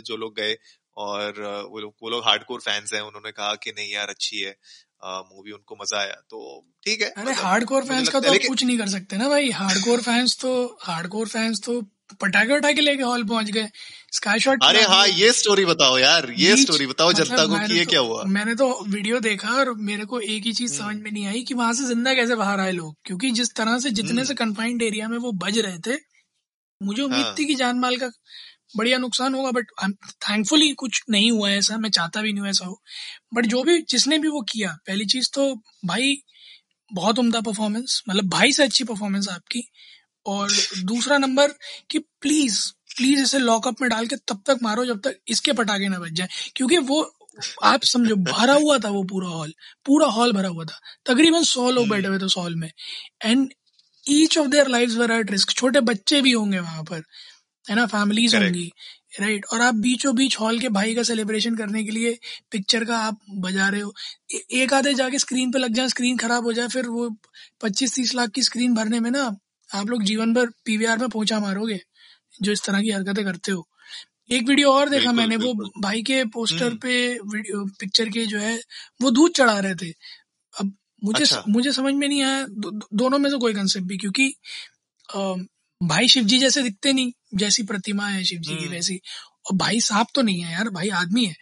जो 0.01 0.15
लोग 0.17 0.35
गए 0.35 0.56
और 0.99 1.41
वो 1.71 1.79
लोग 1.79 1.93
वो 2.03 2.09
लोग 2.09 2.23
हार्डकोर 2.25 2.59
फैंस 2.61 2.93
हैं 2.93 3.01
उन्होंने 3.01 3.31
कहा 3.31 3.53
कि 3.63 3.71
नहीं 3.71 3.91
यार 3.91 4.09
अच्छी 4.09 4.39
है। 4.39 4.55
मूवी 5.03 5.51
उनको 5.51 5.75
मज़ा 5.75 5.99
आया। 5.99 6.15
तो 6.29 6.39
ठीक 6.85 7.01
है 7.01 7.07
अरे 7.09 7.21
मतलब 7.21 7.43
हार्डकोर 7.43 7.83
फैंस 7.83 8.09
का 8.09 8.19
तो 8.19 8.33
कुछ 8.47 8.63
नहीं 8.63 8.77
कर 8.77 8.87
सकते 8.89 9.17
ना 9.17 9.29
भाई। 9.29 9.49
हार्डकोर 9.51 10.01
फैंस 10.01 10.37
तो 10.41 10.51
हार्डकोर 10.83 11.27
फैंस 11.27 11.61
तो 11.65 11.81
पटाखे 12.21 12.55
उठाके 12.55 12.81
लेके 12.81 13.03
हॉल 13.03 13.23
पहुँच 13.25 13.49
गए। 13.51 13.69
स्काई 14.13 14.39
शॉट 14.39 14.63
अरे 14.63 14.81
हाँ 14.85 15.05
ये 15.09 15.31
स्टोरी 15.33 15.65
बताओ 15.65 15.97
यार 15.97 16.29
ये 16.37 16.55
स्टोरी 16.57 16.85
बताओ 16.87 17.09
मतलब 17.09 17.25
जनता 17.25 17.45
को 17.45 17.67
कि 17.67 17.73
ये 17.73 17.83
तो 17.85 17.89
क्या 17.89 17.99
हुआ? 17.99 18.23
मैंने 18.29 18.55
तो 18.55 18.67
वीडियो 18.87 19.19
देखा 19.19 19.53
और 19.53 19.73
मेरे 19.91 20.05
को 20.05 20.19
एक 20.19 20.45
ही 20.45 20.53
चीज़ 20.53 20.73
समझ 20.73 20.85
हम्म। 20.85 21.03
में 21.03 21.11
नहीं 21.11 21.25
आई 21.27 21.41
कि 21.43 21.53
वहाँ 21.53 21.73
से 21.73 21.85
ज़िंदा 21.85 22.13
कैसे 22.13 22.35
बाहर 22.35 22.59
आए 22.59 22.71
लोग? 22.71 22.95
क्योंकि 23.05 23.31
जिस 23.31 23.53
तरह 23.55 23.79
से 23.79 23.89
जितने 23.91 24.25
से 24.25 24.33
हम्म 24.33 24.45
कन्फाइंड 24.45 24.81
एरिया 24.81 25.07
में 25.07 25.17
वो 25.17 25.31
बज 25.43 25.59
रहे 25.59 25.79
थे 25.87 25.97
मुझे 26.81 27.01
उम्मीद 27.03 27.25
हाँ। 27.25 27.35
थी 27.39 27.45
कि 27.45 27.55
जान 27.55 27.79
माल 27.79 27.95
का 27.97 28.09
बढ़िया 28.77 28.98
नुकसान 28.98 29.36
होगा 29.36 29.51
बट 29.51 29.68
थैंकफुली 30.30 30.71
कुछ 30.74 31.04
नहीं 31.10 31.31
हुआ 31.31 31.50
है 31.50 31.57
ऐसा 31.57 31.77
मैं 31.77 31.89
चाहता 31.92 32.21
भी 32.21 32.33
नहीं 32.33 32.42
हूँ 32.42 32.50
ऐसा 32.50 32.66
हो। 32.66 32.81
बट 33.36 33.45
जो 33.45 33.63
भी 33.63 33.81
जिसने 33.89 34.19
भी 34.19 34.27
वो 34.27 34.42
किया 34.42 34.77
पहली 34.88 35.06
चीज़ 35.06 35.30
तो 35.36 35.54
भाई 35.86 36.16
बहुत 36.94 37.19
उम्दा 37.19 37.42
परफॉर्मेंस 37.42 38.04
मतलब 38.10 38.30
भाई 38.30 38.51
से 38.54 38.63
अच्छी 38.63 38.83
परफॉर्मेंस 38.83 39.30
आपकी। 39.30 39.63
और 40.25 40.51
दूसरा 40.83 41.18
नंबर 41.18 41.54
कि 41.92 42.00
प्लीज़ 42.00 42.62
प्लीज़ 42.98 43.21
इसे 43.24 43.39
लॉकअप 43.39 43.81
में 43.81 43.89
डाल 43.92 44.07
के 44.07 44.16
तब 44.16 44.44
तक 44.48 44.60
मारो 44.63 44.86
जब 44.86 45.01
तक 45.01 45.19
इसके 45.27 45.54
पटाखे 45.54 45.89
ना 45.89 46.00
बच 46.00 46.12
जाए। 46.12 46.30
क्योंकि 46.56 46.77
वो 46.80 47.01
आप 47.66 47.83
समझो 47.83 48.16
भरा 48.16 48.54
हुआ 48.54 48.77
था 48.80 48.89
वो 48.89 49.04
पूरा 49.04 49.30
हॉल 49.30 49.54
पूरा 49.86 50.07
हॉल 50.07 50.33
भरा 50.33 50.50
हुआ 50.50 50.66
था। 50.66 50.80
तकरीबन 51.06 51.44
सौ 51.44 51.69
लोग 51.71 51.89
बैठे 51.89 52.07
हम्म 52.07 52.13
हुए 52.13 52.21
थे 52.21 52.25
उस 52.25 52.38
हॉल 52.38 52.56
में। 52.56 52.71
And 53.25 53.50
each 54.06 54.38
of 54.38 54.48
their 54.48 54.68
life 54.68 54.92
were 54.92 55.12
at 55.12 55.31
risk 55.31 55.51
छोटे 55.51 55.81
बच्चे 55.81 56.21
भी 56.21 56.31
होंगे 56.31 56.60
वहाँ 56.60 56.83
पर। 56.83 57.04
है 57.69 57.75
ना 57.75 57.86
फैमिलीज़ 57.86 58.36
होंगी 58.38 58.71
राइट 59.21 59.45
और 59.45 59.62
आप 59.62 59.75
बीचों 59.75 60.16
बीच 60.16 60.39
हॉल 60.39 60.60
के 60.60 60.69
भाई 60.69 60.95
का 60.95 61.04
सेलिब्रेशन 61.04 61.56
करने 61.56 61.83
के 61.83 61.92
लिए 61.92 62.18
पिक्चर 62.51 62.86
का 62.86 62.98
आप 62.98 63.19
बजा 63.30 63.68
रहे 63.69 63.81
हो। 63.81 63.94
ए- 64.33 64.45
एक 64.51 64.74
आधे 64.74 64.94
जाके 64.94 65.19
स्क्रीन 65.19 65.51
पे 65.51 65.60
लग 65.60 65.74
जाए 65.74 65.88
स्क्रीन 65.88 66.18
खराब 66.18 66.44
हो 66.44 66.54
जाए 66.54 66.68
फिर 66.68 66.88
वो 66.88 67.10
पच्चीस 67.62 67.95
तीस 67.95 68.16
लाख 68.16 68.30
की 68.30 68.44
स्क्रीन 68.44 68.75
भरने 68.75 69.00
में 69.00 69.12
ना 69.12 69.38
आप 69.75 69.89
लोग 69.89 70.04
जीवन 70.04 70.33
भर 70.33 70.45
पीवीआर 70.66 70.98
में 70.98 71.10
पहुँचा 71.10 71.39
मारोगे 71.39 71.80
जो 72.42 72.51
इस 72.51 72.63
तरह 72.63 72.81
की 72.81 72.92
हरकतें 72.92 73.25
करते 73.25 73.51
हो। 73.51 73.68
एक 74.31 74.44
वीडियो 74.44 74.71
और 74.71 74.89
देखा 74.89 75.12
मैंने 75.12 75.36
वो 75.36 75.54
भाई 75.81 76.01
के 76.04 76.25
पोस्टर 76.25 76.66
हम्म। 76.66 76.77
पे 76.77 77.13
वीडियो 77.13 77.66
पिक्चर 77.80 78.10
के 78.10 78.25
जो 78.25 78.39
है 78.39 78.62
वो 79.01 79.12
दूध 79.12 79.31
चढ़ा 79.31 79.60
रहे 79.60 79.75
थे। 79.75 79.89
अब 80.60 80.74
मुझे 81.04 81.24
अच्छा। 81.24 81.44
मुझे 81.50 81.71
समझ 81.71 81.94
में 81.94 82.07
नहीं 82.07 82.24
आया 82.24 82.45
दो, 82.50 82.88
दोनों 82.94 83.18
में 83.19 83.30
से 83.30 83.38
कोई 83.38 83.54
कंसेप्ट 83.54 83.88
भी 83.88 83.98
क्योंकि 83.98 84.33
भाई 85.83 86.07
शिव 86.07 86.23
जी 86.23 86.39
जैसे 86.39 86.63
दिखते 86.63 86.93
नहीं 86.93 87.11
जैसी 87.35 87.63
प्रतिमा 87.63 88.07
है 88.07 88.23
शिव 88.23 88.39
जी 88.39 88.55
की 88.55 88.63
हम्म। 88.63 88.73
वैसी। 88.73 89.01
और 89.45 89.57
भाई 89.57 89.79
सांप 89.79 90.07
तो 90.15 90.21
नहीं 90.21 90.41
है 90.41 90.53
यार 90.53 90.69
भाई 90.69 90.89
आदमी 90.89 91.25
है। 91.25 91.35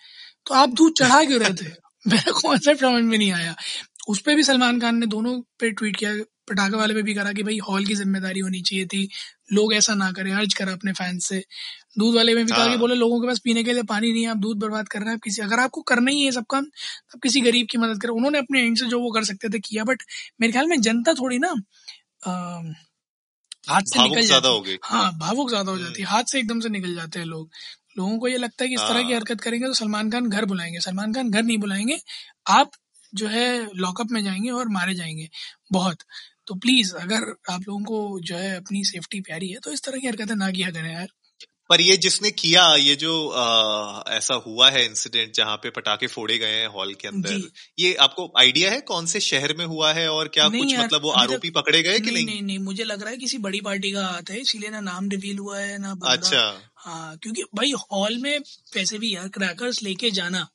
तो 0.45 0.55
आप 0.55 0.69
दूध 0.69 0.93
चढ़ा 0.93 1.23
क्यों 1.25 1.39
रहे 1.39 1.53
थे? 1.53 1.71
मेरा 2.07 2.31
कॉन्सेप्ट 2.31 2.81
समझ 2.81 3.03
में 3.03 3.17
नहीं 3.17 3.31
आया। 3.31 3.55
उस 4.09 4.21
पर 4.21 4.35
भी 4.35 4.43
सलमान 4.43 4.79
खान 4.79 4.97
ने 4.97 5.05
दोनों 5.05 5.41
पे 5.59 5.71
ट्वीट 5.71 5.95
किया 5.95 6.13
पटाखे 6.49 6.77
वाले 6.77 6.93
पे 6.93 7.01
भी 7.01 7.13
करा 7.13 7.33
कि 7.33 7.43
भाई 7.43 7.57
हॉल 7.57 7.85
की 7.85 7.95
ज़िम्मेदारी 7.95 8.39
होनी 8.39 8.61
चाहिए 8.61 8.85
थी। 8.85 9.09
लोग 9.53 9.73
ऐसा 9.73 9.93
ना 9.93 10.11
करें 10.11 10.33
अर्ज़ 10.33 10.55
करा 10.55 10.71
अपने 10.73 10.93
फैंस 10.93 11.25
से। 11.25 11.43
दूध 11.99 12.15
वाले 12.15 12.35
में 12.35 12.45
भी 12.45 12.51
कहा 12.51 12.63
कि 12.63 12.69
हाँ। 12.69 12.79
बोले 12.79 12.95
लोगों 12.95 13.21
के 13.21 13.27
पास 13.27 13.39
पीने 13.39 13.63
के 13.63 13.73
लिए 13.73 13.83
पानी 13.83 14.13
नहीं 14.13 14.23
है 14.23 14.29
आप 14.29 14.37
दूध 14.37 14.57
बर्बाद 14.59 14.87
कर 14.87 14.99
रहे 14.99 15.09
हैं 15.09 15.15
आप 15.15 15.21
किसी 15.23 15.41
अगर 15.41 15.59
आपको 15.59 15.81
करना 15.81 16.11
ही 16.11 16.23
है 16.23 16.31
सब 16.31 16.45
काम 16.49 16.65
आप 17.15 17.19
किसी 17.23 17.41
गरीब 17.41 17.67
की 17.71 17.77
मदद 17.77 18.01
करें। 18.01 18.13
उन्होंने 18.13 18.37
अपने 18.37 18.61
एंड 18.61 18.77
से 18.77 18.85
जो 18.85 18.99
वो 18.99 19.11
कर 19.11 19.23
सकते 19.23 19.49
थे 19.49 19.59
किया। 19.59 19.83
बट 19.83 20.03
मेरे 20.41 20.53
ख्याल 20.53 20.67
में 20.67 20.81
जनता 20.81 21.13
थोड़ी 21.13 21.39
ना 21.39 21.53
हाथ 23.67 23.81
से 23.85 23.99
निकल 23.99 24.21
ज़्यादा 24.21 24.49
हो 24.49 24.61
गई। 24.61 24.77
हाँ 24.83 25.11
भावुक 25.19 25.49
ज़्यादा 25.49 25.71
हो 25.71 25.77
जाती 25.77 26.01
है। 26.01 26.07
हम्म। 26.07 26.15
हाथ 26.15 26.23
से 26.23 26.39
एकदम 26.39 26.59
से 26.59 26.69
निकल 26.69 26.95
जाते 26.95 27.19
हैं 27.19 27.25
लोग। 27.25 27.49
लोगों 27.97 28.17
को 28.19 28.27
ये 28.27 28.37
लगता 28.37 28.63
है 28.63 28.67
कि 28.69 28.75
इस 28.75 28.81
तरह 28.81 29.03
की 29.03 29.03
हाँ। 29.03 29.15
हरकत 29.15 29.41
करेंगे 29.41 29.65
तो 29.67 29.73
सलमान 29.73 30.09
खान 30.11 30.29
घर 30.29 30.45
बुलाएँगे। 30.45 30.79
सलमान 30.79 31.13
खान 31.13 31.29
घर 31.31 31.43
नहीं 31.43 31.57
बुलाएँगे। 31.57 31.97
आप 32.49 32.71
जो 33.13 33.27
है 33.27 33.47
लॉकअप 33.77 34.07
में 34.11 34.23
जाएँगे 34.23 34.49
और 34.51 34.69
मारे 34.69 34.93
जाएँगे। 34.93 35.27
बहुत। 35.71 36.03
तो 36.47 36.55
प्लीज़ 36.55 36.93
अगर 36.95 37.33
आप 37.51 37.61
लोगों 37.67 37.83
को 37.83 38.19
जो 38.21 38.35
है 38.37 38.55
अपनी 38.57 38.83
सेफ्टी 38.85 39.21
प्यारी 39.21 39.49
है 39.49 39.59
तो 39.59 39.71
इस 39.71 39.83
तरह 39.83 39.99
की 39.99 40.07
हरकतें 40.07 40.35
ना 40.35 40.51
किया 40.51 40.69
करें 40.71 40.93
यार। 40.93 41.07
पर 41.69 41.81
ये 41.81 41.97
जिसने 41.97 42.31
किया 42.31 42.75
ये 42.75 42.95
जो 42.95 43.29
आ, 43.29 44.03
ऐसा 44.07 44.33
हुआ 44.33 44.69
है 44.69 44.85
इंसिडेंट 44.85 45.33
जहाँ 45.33 45.55
पे 45.57 45.69
पटाखे 45.69 46.07
फोड़े 46.07 46.37
गए 46.37 46.51
हैं 46.51 46.67
हॉल 46.67 46.93
के 46.93 47.07
अंदर 47.07 47.41
ये 47.79 47.93
आपको 47.95 48.33
आइडिया 48.39 48.71
है 48.71 48.81
कौन 48.81 49.05
से 49.05 49.19
शहर 49.19 49.53
में 49.57 49.65
हुआ 49.65 49.93
है 49.93 50.11
और 50.11 50.27
क्या 50.27 50.49
कुछ 50.49 50.77
मतलब 50.77 51.01
वो 51.01 51.11
आरोपी 51.11 51.49
पकड़े 51.49 51.83
गए 51.83 51.99
कि 51.99 52.11
नहीं 52.11 52.25
नहीं? 52.25 52.41
नहीं 52.41 52.59
मुझे 52.59 52.83
लग 52.83 53.01
रहा 53.01 53.09
है 53.09 53.17
किसी 53.17 53.37
बड़ी 53.37 53.61
पार्टी 53.61 53.91
का 53.91 54.07
हाथ 54.07 54.31
है 54.31 54.39
इसीलिए 54.39 54.69
ना 54.69 54.79
नाम 54.79 55.09
रिवील 55.09 55.37
हुआ 55.37 55.59
है 55.59 55.77
ना 55.77 55.95
अच्छा। 56.05 56.61
हाँ 56.75 57.17
क्योंकि 57.17 57.43
भाई 57.55 57.71
हॉल 57.91 58.17
में 58.17 58.39
पैसे 58.73 58.97
भी 58.97 59.15
यार 59.15 59.27
क्रैकर्स 59.27 59.83
लेके 59.83 60.11
जाना। 60.11 60.47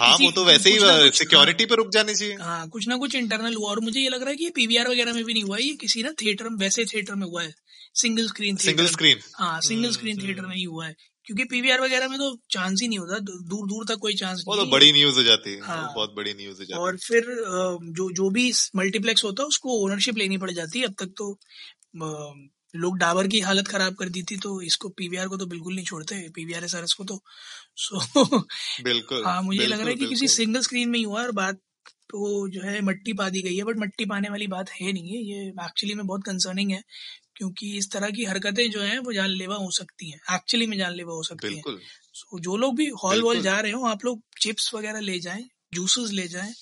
हाँ 0.00 0.16
वो 0.16 0.30
तो 0.30 0.44
वैसे 0.44 0.70
ही 0.70 0.76
कुछ 0.78 0.88
हाँ। 0.88 1.10
सिक्योरिटी 1.10 1.64
पे 1.64 1.74
रुक 1.74 1.90
जाने 1.90 2.14
चाहिए। 2.14 2.34
हाँ 2.34 2.68
कुछ 2.68 2.88
ना 2.88 2.96
कुछ 2.96 3.14
इंटरनल 3.14 3.54
हुआ 3.54 3.70
और 3.70 3.80
मुझे 3.80 4.00
ये 4.00 4.08
लग 4.08 4.20
रहा 4.20 4.30
है 4.30 4.36
कि 4.36 4.50
पीवीआर 4.50 4.88
वगैरह 4.88 5.12
में 5.12 5.24
भी 5.24 5.32
नहीं 5.32 5.42
हुआ 5.42 5.56
ये 5.56 5.74
किसी 5.74 6.02
ना 6.02 6.12
थिएटर 6.12 6.48
में 6.48 6.56
वैसे 6.58 6.84
थिएटर 6.84 7.14
में 7.14 7.26
हुआ 7.26 7.42
है। 7.42 7.54
सिंगल 7.94 8.26
स्क्रीन 8.26 8.56
सिंगल 8.56 8.86
स्क्रीन 8.86 9.18
हाँ 9.34 9.60
सिंगल 9.60 9.90
स्क्रीन 9.90 10.22
थिएटर 10.22 10.46
में 10.46 10.56
ही 10.56 10.62
हुआ 10.62 10.86
है। 10.86 10.94
क्योंकि 11.26 11.44
पीवीआर 11.44 11.80
वगैरह 11.80 12.08
में 12.08 12.18
तो 12.18 12.36
चांस 12.50 12.80
ही 12.82 12.88
नहीं 12.88 12.98
होता 12.98 13.18
दूर 13.18 13.66
दूर 13.68 13.84
तक 13.88 13.98
कोई 14.00 14.14
चांस 14.14 14.42
वो 14.46 14.54
नहीं 14.54 14.64
तो 14.66 14.70
बड़ी 14.72 14.92
न्यूज़ 14.92 15.16
हो 15.16 15.22
जाती 15.22 15.50
है 15.50 15.60
हाँ। 15.60 15.92
बहुत 15.94 16.14
बड़ी 16.16 16.32
न्यूज़ 16.34 16.58
हो 16.58 16.64
जाती 16.64 16.80
और 16.80 16.96
फिर 16.96 17.26
जो 17.98 18.10
जो 18.12 18.30
भी 18.30 18.52
मल्टीप्लेक्स 18.76 19.24
होता 19.24 19.42
है 19.42 19.46
उसको 19.46 19.78
ओनरशिप 19.84 20.18
लेनी 20.18 20.38
पड़ 20.38 20.50
जाती 20.50 20.78
है। 20.78 20.86
अब 20.86 20.94
तक 20.98 21.14
तो 21.16 21.38
लोग 22.74 22.96
डाबर 22.98 23.26
की 23.28 23.40
हालत 23.40 23.68
खराब 23.68 23.94
कर 23.94 24.08
दी 24.08 24.22
थी 24.22 24.36
तो 24.36 24.60
इसको 24.62 24.88
पीवीआर 24.88 25.28
को 25.28 25.36
तो 25.36 25.46
बिल्कुल 25.46 25.74
नहीं 25.74 25.84
छोड़ते। 25.84 26.28
पीवीआर 26.28 26.64
एस 26.64 26.92
को 26.92 27.04
तो 27.04 27.22
सो 27.76 27.98
बिल्कुल 28.84 29.24
हाँ 29.24 29.42
मुझे 29.42 29.66
लग 29.66 29.80
रहा 29.80 29.88
है 29.88 29.94
कि 29.94 30.06
किसी 30.06 30.28
सिंगल 30.28 30.60
स्क्रीन 30.60 30.88
में 30.88 30.98
ही 30.98 31.04
हुआ 31.04 31.22
और 31.22 31.32
बात 31.32 31.60
तो 32.10 32.48
जो 32.48 32.62
है 32.62 32.80
मट्टी 32.80 33.12
पा 33.12 33.28
दी 33.28 33.42
गई 33.42 33.56
है 33.56 33.64
बट 33.64 33.76
मट्टी 33.78 34.04
पाने 34.04 34.28
वाली 34.28 34.46
बात 34.46 34.70
है 34.70 34.92
नहीं 34.92 35.10
है 35.10 35.22
ये 35.24 35.46
एक्चुअली 35.64 35.94
में 35.94 36.06
बहुत 36.06 36.24
कंसर्निंग 36.26 36.70
है। 36.70 36.82
क्योंकि 37.36 37.76
इस 37.78 37.90
तरह 37.90 38.10
की 38.10 38.24
हरकतें 38.24 38.70
जो 38.70 38.80
हैं 38.80 38.98
वो 38.98 39.12
जानलेवा 39.12 39.56
हो 39.56 39.70
सकती 39.70 40.10
हैं। 40.10 40.20
एक्चुअली 40.34 40.66
में 40.66 40.78
जानलेवा 40.78 41.14
हो 41.14 41.22
सकती 41.22 41.54
हैं। 41.54 41.62
सो 42.14 42.40
जो 42.40 42.56
लोग 42.56 42.76
भी 42.76 42.86
हॉल 43.04 43.22
वॉल 43.22 43.40
जा 43.40 43.60
रहे 43.60 43.72
हो 43.72 43.86
आप 43.86 44.04
लोग 44.04 44.22
चिप्स 44.42 44.74
वगैरह 44.74 45.00
ले 45.00 45.18
जाएँ 45.20 45.48
जूसेस 45.74 46.10
ले 46.10 46.28
जाएँ 46.28 46.54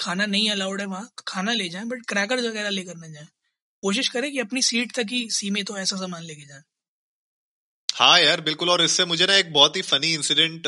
खाना 0.00 0.26
नहीं 0.26 0.50
अलाउड 0.50 0.80
है 0.80 0.86
वहाँ 0.86 1.10
खाना 1.28 1.52
ले 1.52 1.68
जाएँ 1.68 1.84
बट 1.84 2.06
क्रैकर्स 2.08 2.44
वगैरह 2.44 2.68
लेकर 2.68 2.96
न 2.96 3.12
जाएँ। 3.12 3.26
कोशिश 3.82 4.08
करें 4.08 4.32
कि 4.32 4.38
अपनी 4.38 4.62
सीट 4.62 4.92
तक 4.92 5.06
ही 5.10 5.30
सीमित 5.30 5.70
हो 5.70 5.76
ऐसा 5.76 5.96
सामान 5.96 6.22
लेके 6.22 6.46
जाएँ। 6.46 6.62
हाँ 7.94 8.20
यार 8.20 8.40
बिल्कुल। 8.40 8.70
और 8.70 8.82
इससे 8.82 9.04
मुझे 9.04 9.26
ना 9.26 9.34
एक 9.34 9.52
बहुत 9.52 9.76
ही 9.76 9.82
फनी 9.82 10.14
इंसिडेंट 10.14 10.66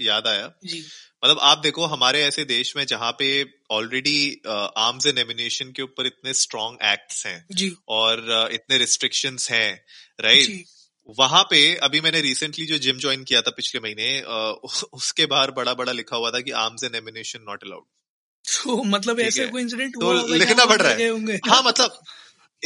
याद 0.00 0.26
आया। 0.26 0.52
जी। 0.64 0.84
मतलब 1.24 1.38
आप 1.38 1.58
देखो 1.58 1.84
हमारे 1.84 2.22
ऐसे 2.24 2.44
देश 2.44 2.76
में 2.76 2.86
जहाँ 2.86 3.12
पे 3.12 3.52
ऑलरेडी 3.70 4.40
आर्म्स 4.76 5.06
एंड 5.06 5.18
एमिनेशन 5.18 5.72
के 5.72 5.82
ऊपर 5.82 6.06
इतने 6.06 6.34
स्ट्रॉन्ग 6.34 6.78
एक्ट्स 6.84 7.26
हैं 7.26 7.46
जी। 7.52 7.76
और 7.88 8.46
uh, 8.46 8.54
इतने 8.54 8.78
रिस्ट्रिक्शंस 8.78 9.50
हैं 9.50 9.84
राइट 10.20 10.46
जी। 10.46 10.64
वहाँ 11.18 11.42
पे 11.42 11.74
अभी 11.76 12.00
मैंने 12.00 12.20
रिसेंटली 12.20 12.66
जो 12.66 12.78
जिम 12.78 12.98
ज्वाइन 12.98 13.24
किया 13.24 13.40
था 13.40 13.50
पिछले 13.50 13.80
महीने 13.80 14.20
uh, 14.20 14.84
उसके 14.92 15.26
बाहर 15.26 15.50
बड़ा 15.50 15.74
बड़ा 15.74 15.92
लिखा 15.92 16.16
हुआ 16.16 16.30
था 16.30 16.40
कि 16.40 16.50
arms 16.50 16.84
and 16.84 16.94
ammunition 16.94 17.38
not 17.42 17.64
allowed 17.64 17.84
तो 18.44 18.82
मतलब 18.82 19.20
ऐसे 19.20 19.46
कोई 19.46 19.62
इंसिडेंट 19.62 19.94
तो 19.94 20.06
हुआ 20.06 20.36
लिखना 20.36 20.64
पड़ 20.66 20.82
रहा 20.82 20.92
है। 20.92 21.36
हाँ 21.36 21.62
मतलब 21.62 22.00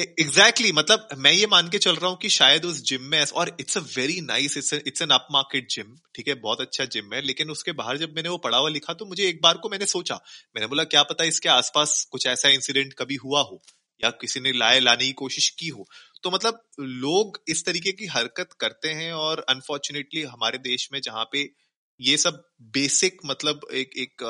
एग्जैक्टली 0.01 0.69
exactly, 0.69 0.79
मतलब 0.79 1.09
मैं 1.19 1.33
ये 1.33 1.47
मान 1.47 1.69
के 1.69 1.79
चल 1.79 1.97
रहा 1.97 2.11
हूँ 2.11 2.19
कि 2.19 2.29
शायद 2.29 2.65
उस 2.65 2.83
जिम 2.83 3.03
में 3.03 3.25
और 3.25 3.57
it's 3.61 3.79
a 3.79 3.81
very 3.81 4.21
nice 4.21 4.57
it's 4.57 4.73
it's 4.73 5.03
an 5.03 5.09
upmarket 5.33 5.69
gym 5.71 5.97
ठीक 6.15 6.29
है? 6.29 6.35
बहुत 6.35 6.61
अच्छा 6.61 6.85
जिम 6.85 7.15
है 7.15 7.21
लेकिन 7.23 7.51
उसके 7.51 7.73
बाहर 7.73 7.99
जब 7.99 8.15
मैंने 8.17 8.29
वो 8.29 8.39
पढ़ा 8.39 8.59
हुआ 8.59 8.69
लिखा 8.69 8.95
तो 8.95 9.07
मुझे 9.07 9.29
एक 9.29 9.43
बार 9.43 9.59
को 9.59 9.69
मैंने 9.69 9.87
सोचा 9.87 10.15
मैंने 10.57 10.67
बोला 10.67 10.85
क्या 10.85 11.03
पता 11.03 11.25
इसके 11.25 11.49
आसपास 11.49 12.09
कुछ 12.11 12.27
ऐसा 12.27 12.49
इंसिडेंट 12.49 12.95
कभी 12.95 13.15
हुआ 13.15 13.41
हो 13.41 13.63
या 14.05 14.11
किसी 14.11 14.41
ने 14.41 14.53
लाए 14.53 14.81
लाने 14.81 15.05
की 15.05 15.13
कोशिश 15.13 15.49
की 15.49 15.69
हो? 15.69 15.89
तो 16.23 16.31
मतलब 16.31 16.63
लोग 16.81 17.43
इस 17.49 17.65
तरीके 17.67 17.93
की 17.93 18.07
हरकत 18.07 18.49
करते 18.61 18.89
हैं 18.89 19.13
और 19.13 19.47
अनफॉर्चुनेटली 19.49 20.23
हमारे 20.23 20.59
देश 20.59 20.89
में 20.93 21.01
जहाँ 21.01 21.29
पे 21.33 21.51
ये 22.01 22.17
सब 22.17 22.43
बेसिक 22.63 23.19
मतलब 23.27 23.61
एक 23.73 23.91
एक 23.97 24.23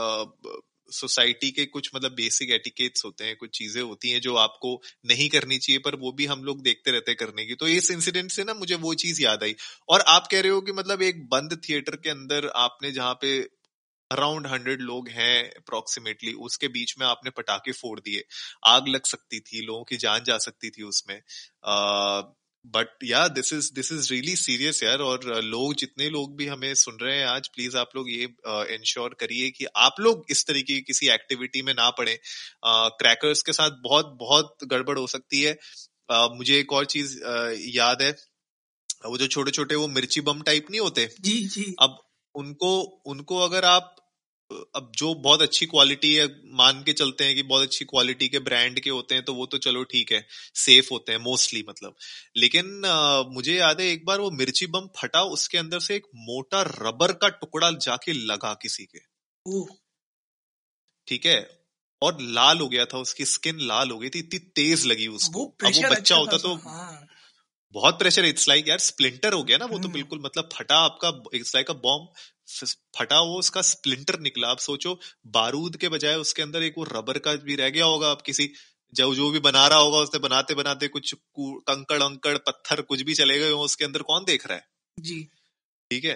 सोसाइटी 0.90 1.50
के 1.50 1.64
कुछ 1.66 1.90
मतलब 1.94 2.12
बेसिक 2.12 2.50
एटिकेट्स 2.50 3.04
होते 3.04 3.24
हैं, 3.24 3.36
कुछ 3.36 3.50
चीज़ें 3.58 3.82
होती 3.82 4.10
हैं 4.10 4.20
जो 4.20 4.34
आपको 4.36 4.82
नहीं 5.06 5.28
करनी 5.28 5.58
चाहिए, 5.58 5.78
पर 5.78 5.96
वो 5.96 6.12
भी 6.12 6.26
हम 6.26 6.44
लोग 6.44 6.62
देखते 6.62 6.90
रहते 6.90 7.14
करने 7.14 7.46
की। 7.46 7.54
तो 7.54 7.68
इस 7.68 7.90
इंसिडेंट 7.90 8.30
से 8.30 8.44
ना 8.44 8.54
मुझे 8.54 8.74
वो 8.74 8.94
चीज़ 8.94 9.22
याद 9.22 9.42
आई। 9.42 9.56
और 9.88 10.00
आप 10.00 10.28
कह 10.30 10.40
रहे 10.40 10.52
हो 10.52 10.60
कि 10.60 10.72
मतलब 10.72 11.02
एक 11.02 11.28
बंद 11.28 11.60
थिएटर 11.68 11.96
के 11.96 12.10
अंदर 12.10 12.48
आपने 12.56 12.92
जहाँ 12.92 13.14
पे 13.14 13.38
अराउंड 14.10 14.46
हंड्रेड 14.46 14.80
लोग 14.80 15.08
हैं 15.08 15.50
अप्रोक्सीमेटली 15.50 16.32
उसके 16.32 16.68
बीच 16.68 16.94
में 17.00 17.06
आपने 17.06 17.30
पटाखे 17.30 17.72
फोड़ 17.72 18.00
दिए। 18.00 18.24
आग 18.66 18.88
लग 18.88 19.04
सकती 19.04 19.40
थी, 19.40 19.60
लोगों 19.60 19.84
की 19.84 19.96
जान 19.96 20.24
जा 20.24 20.38
सकती 20.38 20.70
थी 20.70 20.82
उसमें। 20.82 21.20
बट 22.66 23.04
या 23.04 23.26
this 23.28 23.52
is 23.52 23.70
this 23.74 23.90
is 23.92 24.12
really 24.12 24.34
serious 24.36 24.82
यार। 24.82 24.98
और 24.98 25.42
लोग 25.44 25.74
जितने 25.74 26.08
लोग 26.10 26.36
भी 26.36 26.46
हमें 26.46 26.74
सुन 26.74 26.98
रहे 27.02 27.16
हैं 27.18 27.26
आज 27.26 27.48
प्लीज़ 27.48 27.76
आप 27.76 27.90
लोग 27.96 28.10
ये 28.10 28.24
इंश्योर 28.74 29.14
करिए 29.20 29.50
कि 29.50 29.64
आप 29.76 30.00
लोग 30.00 30.24
इस 30.30 30.46
तरीके 30.46 30.74
की 30.74 30.80
किसी 30.80 31.08
एक्टिविटी 31.08 31.62
में 31.62 31.72
ना 31.74 31.90
पड़े। 31.90 32.18
क्रैकर्स 32.64 33.42
के 33.42 33.52
साथ 33.52 33.70
बहुत 33.82 34.16
बहुत 34.20 34.56
गड़बड़ 34.64 34.98
हो 34.98 35.06
सकती 35.06 35.40
है। 35.42 35.56
uh, 36.12 36.28
मुझे 36.36 36.58
एक 36.58 36.72
और 36.72 36.84
चीज़ 36.86 37.18
याद 37.76 38.02
है। 38.02 38.10
वो 39.06 39.18
जो 39.18 39.26
छोटे 39.26 39.50
छोटे 39.50 39.74
वो 39.74 39.88
मिर्ची 39.88 40.20
बम 40.20 40.42
टाइप 40.42 40.66
नहीं 40.70 40.80
होते? 40.80 41.08
जी 41.20 41.38
जी। 41.46 41.74
अब 41.82 41.98
उनको 42.34 42.80
उनको 43.06 43.38
अगर 43.38 43.64
आप 43.64 43.96
अब 44.50 44.92
जो 44.96 45.14
बहुत 45.14 45.42
अच्छी 45.42 45.66
क्वालिटी 45.66 46.14
है 46.14 46.26
मान 46.54 46.82
के 46.82 46.92
चलते 46.92 47.24
हैं 47.24 47.34
कि 47.34 47.42
बहुत 47.42 47.62
अच्छी 47.62 47.84
क्वालिटी 47.84 48.28
के 48.28 48.38
ब्रांड 48.38 48.80
के 48.80 48.90
होते 48.90 49.14
हैं 49.14 49.24
तो 49.24 49.34
वो 49.34 49.46
तो 49.46 49.58
चलो 49.58 49.82
ठीक 49.84 50.12
है 50.12 50.26
सेफ़ 50.54 50.88
होते 50.92 51.12
हैं 51.12 51.18
मोस्टली 51.18 51.64
मतलब। 51.68 51.94
लेकिन 52.36 52.84
आ, 52.84 53.22
मुझे 53.22 53.54
याद 53.54 53.80
है 53.80 53.86
एक 53.86 54.04
बार 54.04 54.20
वो 54.20 54.30
मिर्ची 54.30 54.66
बम 54.66 54.88
फटा 54.96 55.22
उसके 55.22 55.58
अंदर 55.58 55.80
से 55.80 55.96
एक 55.96 56.06
मोटा 56.14 56.62
रबर 56.62 57.12
का 57.12 57.28
टुकड़ा 57.28 57.70
जाके 57.70 58.12
लगा 58.12 58.52
किसी 58.54 58.84
के। 58.84 58.98
ठीक 61.06 61.26
है? 61.26 61.60
और 62.02 62.16
लाल 62.20 62.58
हो 62.58 62.68
गया 62.68 62.84
था 62.84 62.98
उसकी 62.98 63.24
स्किन 63.24 63.58
लाल 63.60 63.90
हो 63.90 63.98
गई 63.98 64.08
थी 64.08 64.18
इतनी 64.18 64.38
तेज 64.38 64.86
लगी 64.86 65.06
उसको। 65.06 65.38
वो 65.38 65.44
अब 65.44 65.72
वो 65.74 65.80
बच्चा 65.80 65.88
अच्छा 65.88 66.16
होता 66.16 66.38
तो 66.38 66.54
हाँ। 66.54 67.06
बहुत 67.74 67.98
प्रेशर 67.98 68.24
इट्स 68.24 68.48
लाइक 68.48 68.68
यार 68.68 68.78
स्प्लिंटर 68.78 69.32
हो 69.32 69.42
गया 69.42 69.56
ना 69.58 69.64
वो 69.64 69.78
तो 69.78 69.82
हम्म। 69.82 69.92
बिल्कुल 69.92 70.20
मतलब 70.24 70.48
फटा 70.52 70.76
आपका 70.76 71.12
इट्स 71.34 71.54
लाइक 71.54 71.70
अ 71.70 71.74
बॉम्ब 71.74 72.08
फटा 72.94 73.20
वो 73.22 73.38
उसका 73.38 73.62
स्प्लिंटर 73.64 74.18
निकला। 74.20 74.48
आप 74.50 74.58
सोचो 74.60 74.98
बारूद 75.32 75.76
के 75.76 75.88
बजाय 75.90 76.16
उसके 76.18 76.42
अंदर 76.42 76.62
एक 76.62 76.74
वो 76.78 76.84
रबर 76.88 77.18
का 77.20 77.34
भी 77.44 77.56
रह 77.56 77.70
गया 77.70 77.84
होगा। 77.86 78.10
आप 78.10 78.22
किसी 78.22 78.50
जो 78.92 79.14
जो 79.14 79.30
भी 79.30 79.38
बना 79.40 79.66
रहा 79.68 79.78
होगा 79.78 79.98
उसने 80.00 80.20
बनाते 80.20 80.54
बनाते 80.56 80.88
कुछ 80.90 81.14
कंकड़ 81.38 82.02
अंकड़ 82.02 82.36
पत्थर 82.40 82.82
कुछ 82.84 83.02
भी 83.02 83.14
चले 83.14 83.38
गए 83.38 83.50
उसके 83.62 83.84
अंदर 83.84 84.02
कौन 84.04 84.24
देख 84.26 84.46
रहा 84.46 84.56
है? 84.56 84.64
जी। 84.98 85.30
ठीक 85.90 86.04
है? 86.04 86.14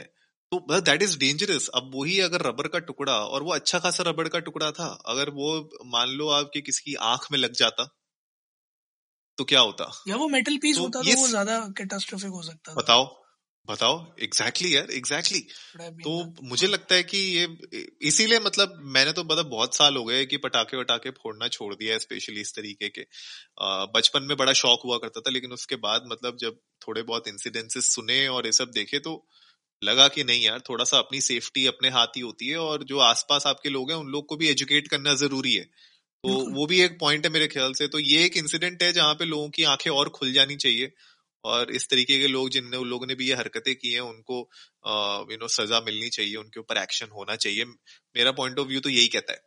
तो 0.52 0.80
दैट 0.80 1.02
इज़ 1.02 1.16
डेंजरस 1.18 1.68
अब 1.74 1.90
वही 1.94 2.18
अगर 2.20 2.42
रबर 2.42 2.68
का 2.68 2.78
टुकड़ा 2.88 3.16
और 3.26 3.42
वो 3.42 3.52
अच्छा 3.52 3.78
खासा 3.78 4.02
रबर 4.04 4.28
का 4.28 4.38
टुकड़ा 4.40 4.70
था 4.72 4.86
अगर 5.06 5.30
वो 5.32 5.48
मान 5.88 6.08
लो 6.12 6.28
आपके 6.32 6.60
किसी 6.62 6.82
की 6.84 6.94
आँख 7.04 7.26
में 7.32 7.38
लग 7.38 7.52
जाता 7.54 7.88
तो 9.38 9.44
क्या 9.44 9.60
होता? 9.60 9.90
या 10.08 10.16
वो 10.16 10.28
मेटल 10.28 10.56
पीस 10.58 10.76
तो 10.76 10.82
होता 10.82 11.02
तो 11.02 11.14
वो 11.14 11.26
ज़्यादा 11.28 11.58
कैटास्ट्रोफिक 11.78 12.30
हो 12.30 12.42
सकता 12.42 12.72
बताओ। 12.74 13.04
बताओ 13.68 13.94
एग्जैक्टली 14.22 14.68
exactly. 14.68 14.74
यार 14.74 14.90
एग्जैक्टली 14.90 15.38
exactly. 15.38 16.02
तो 16.02 16.46
मुझे 16.48 16.66
लगता 16.66 16.94
है 16.94 17.02
कि 17.02 17.18
ये 17.18 17.86
इसीलिए 18.02 18.40
मतलब 18.40 18.80
मैंने 18.96 19.12
तो 19.12 19.24
मतलब 19.24 19.46
बहुत 19.46 19.74
साल 19.74 19.96
हो 19.96 20.04
गए 20.04 20.24
कि 20.26 20.36
पटाखे 20.36 20.76
वटाखे 20.76 21.10
फोड़ना 21.10 21.48
छोड़ 21.48 21.74
दिया 21.74 21.98
स्पेशली 21.98 22.40
इस 22.40 22.54
तरीके 22.54 22.88
के। 22.88 23.06
बचपन 23.94 24.22
में 24.22 24.36
बड़ा 24.36 24.52
शौक 24.52 24.80
हुआ 24.84 24.98
करता 24.98 25.20
था 25.20 25.30
लेकिन 25.30 25.52
उसके 25.52 25.76
बाद 25.76 26.04
मतलब 26.12 26.36
जब 26.36 26.58
थोड़े 26.88 27.02
बहुत 27.02 27.28
इंसिडेंसेस 27.28 27.94
सुने 27.94 28.26
और 28.28 28.46
ये 28.46 28.52
सब 28.52 28.70
देखे 28.70 28.98
तो 28.98 29.26
लगा 29.82 30.08
कि 30.08 30.24
नहीं 30.24 30.44
यार 30.44 30.60
थोड़ा 30.60 30.84
सा 30.84 30.98
अपनी 30.98 31.20
सेफ्टी 31.20 31.66
अपने 31.66 31.88
हाथ 31.88 32.06
ही 32.06 32.20
होती 32.20 32.48
है 32.48 32.56
और 32.56 32.84
जो 32.84 32.98
आसपास 32.98 33.46
आपके 33.46 33.68
लोग 33.68 33.90
हैं 33.90 33.98
उन 33.98 34.06
लोग 34.06 34.26
को 34.26 34.36
भी 34.36 34.48
एजुकेट 34.48 34.88
करना 34.88 35.14
ज़रूरी 35.14 35.54
है। 35.54 35.64
तो 36.24 36.36
वो 36.52 36.66
भी 36.66 36.80
एक 36.80 36.98
पॉइंट 37.00 37.26
है 37.26 37.32
मेरे 37.32 37.46
ख्याल 37.46 37.72
से। 37.72 37.88
तो 37.88 37.98
ये 37.98 38.24
एक 38.24 38.36
इंसिडेंट 38.36 38.82
है 38.82 38.92
जहाँ 38.92 39.14
पे 39.14 39.24
लोगों 39.24 39.48
की 39.48 39.64
आँखें 39.64 39.90
और 39.90 40.08
खुल 40.08 40.32
जानी 40.32 40.56
चाहिए। 40.56 40.92
और 41.44 41.70
इस 41.72 41.88
तरीके 41.88 42.18
के 42.20 42.28
लोग 42.28 42.50
उन 42.56 42.88
लोगों 42.88 43.06
ने 43.06 43.14
भी 43.14 43.28
ये 43.28 43.34
हरकतें 43.34 43.74
की 43.74 43.92
हैं, 43.92 44.00
उनको 44.00 44.38
यू 45.32 45.36
नो 45.36 45.48
सजा 45.48 45.80
मिलनी 45.80 46.08
चाहिए, 46.08 46.36
उनके 46.36 46.60
ऊपर 46.60 46.76
एक्शन 46.76 47.08
होना 47.08 47.36
चाहिए। 47.36 47.64
मेरा 47.64 48.32
पॉइंट 48.32 48.58
ऑफ़ 48.58 48.68
व्यू 48.68 48.80
तो 48.80 48.88
यही 48.88 49.08
कहता 49.08 49.32
है। 49.32 49.42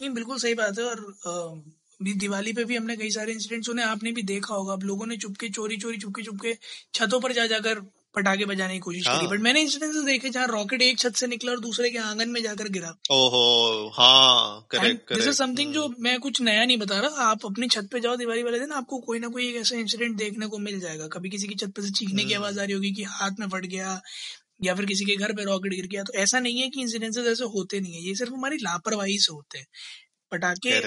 नहीं, 0.00 0.10
बिल्कुल 0.10 0.38
सही 0.38 0.54
बात 0.54 0.78
है 0.78 0.84
और 0.84 1.62
दिवाली 2.02 2.52
पे 2.52 2.64
भी 2.64 2.76
हमने 2.76 2.96
कई 2.96 3.10
सारे 3.10 3.32
इंसिडेंट 3.32 3.64
सुने 3.64 3.82
आपने 3.82 4.12
भी 4.12 4.22
देखा 4.22 4.54
होगा। 4.54 4.72
आप 4.72 4.84
लोगों 4.84 5.06
ने 5.06 5.16
चुपके, 5.16 5.48
चोरी 5.48 5.76
चोरी, 5.76 5.98
चुपके 5.98 6.22
चुपके 6.22 6.56
छतों 6.94 7.20
पर 7.20 7.32
जा 7.32 7.46
जाकर 7.46 7.80
पटाखे 8.14 8.44
बजाने 8.44 8.74
की 8.74 8.78
कोशिश 8.78 9.06
करी 9.06 9.26
बट 9.26 9.32
हाँ। 9.32 9.38
मैंने 9.38 9.60
इंसिडेंसेस 9.60 10.02
देखे 10.04 10.30
जहाँ 10.30 10.46
रॉकेट 10.46 10.82
एक 10.82 10.98
छत 10.98 11.14
से 11.14 11.26
निकला 11.26 11.52
और 11.52 11.60
दूसरे 11.60 11.90
के 11.90 11.98
आँगन 11.98 12.28
में 12.28 12.42
जाकर 12.42 12.68
गिरा। 12.68 12.88
ओहो 13.10 13.88
हाँ 13.88 14.66
करेक्ट 14.70 15.12
दिस 15.14 15.26
इज़ 15.26 15.36
समथिंग 15.36 15.72
जो 15.74 15.88
मैं 16.00 16.18
कुछ 16.20 16.40
नया 16.40 16.64
नहीं 16.64 16.76
बता 16.76 17.00
रहा। 17.00 17.24
आप 17.24 17.46
अपनी 17.46 17.68
छत 17.68 17.88
पे 17.92 18.00
जाओ 18.00 18.16
दिवाली 18.16 18.42
वाले 18.42 18.58
दिन 18.58 18.72
आपको 18.72 18.98
कोई 18.98 19.18
ना 19.18 19.28
कोई 19.28 19.48
एक 19.48 19.56
ऐसा 19.56 19.76
इंसिडेंट 19.76 20.16
देखने 20.16 20.46
को 20.46 20.58
मिल 20.58 20.80
जाएगा। 20.80 21.06
कभी 21.06 21.30
किसी 21.30 21.48
की 21.48 21.54
छत 21.54 21.72
पे 21.76 21.82
से 21.82 21.90
चीखने 21.90 22.24
की 22.24 22.34
हम्म। 22.34 22.44
आवाज़ 22.44 22.60
आ 22.60 22.64
रही 22.64 22.72
होगी 22.72 22.92
कि 22.92 23.02
हाथ 23.02 23.30
में 23.40 23.48
फट 23.48 23.66
गया 23.66 24.00
या 24.64 24.74
फिर 24.74 24.86
किसी 24.86 25.04
के 25.04 25.16
घर 25.16 25.32
पे 25.32 25.44
रॉकेट 25.44 25.72
गिर 25.72 25.86
गया। 25.86 26.02
तो 26.02 26.12
ऐसा 26.12 26.40
नहीं 26.40 26.60
है 26.60 26.68
कि 26.68 26.80
इंसिडेंसेस 26.80 27.26
ऐसे 27.26 27.44
होते 27.44 27.80
नहीं 27.80 27.94
है। 27.94 28.08
ये 28.08 28.14
सिर्फ़ 28.14 28.32
हमारी 28.32 28.56
लापरवाही 28.56 29.18
से 29.18 29.32
होते 29.32 29.58
हैं। 29.58 29.66
पटाखे 30.30 30.80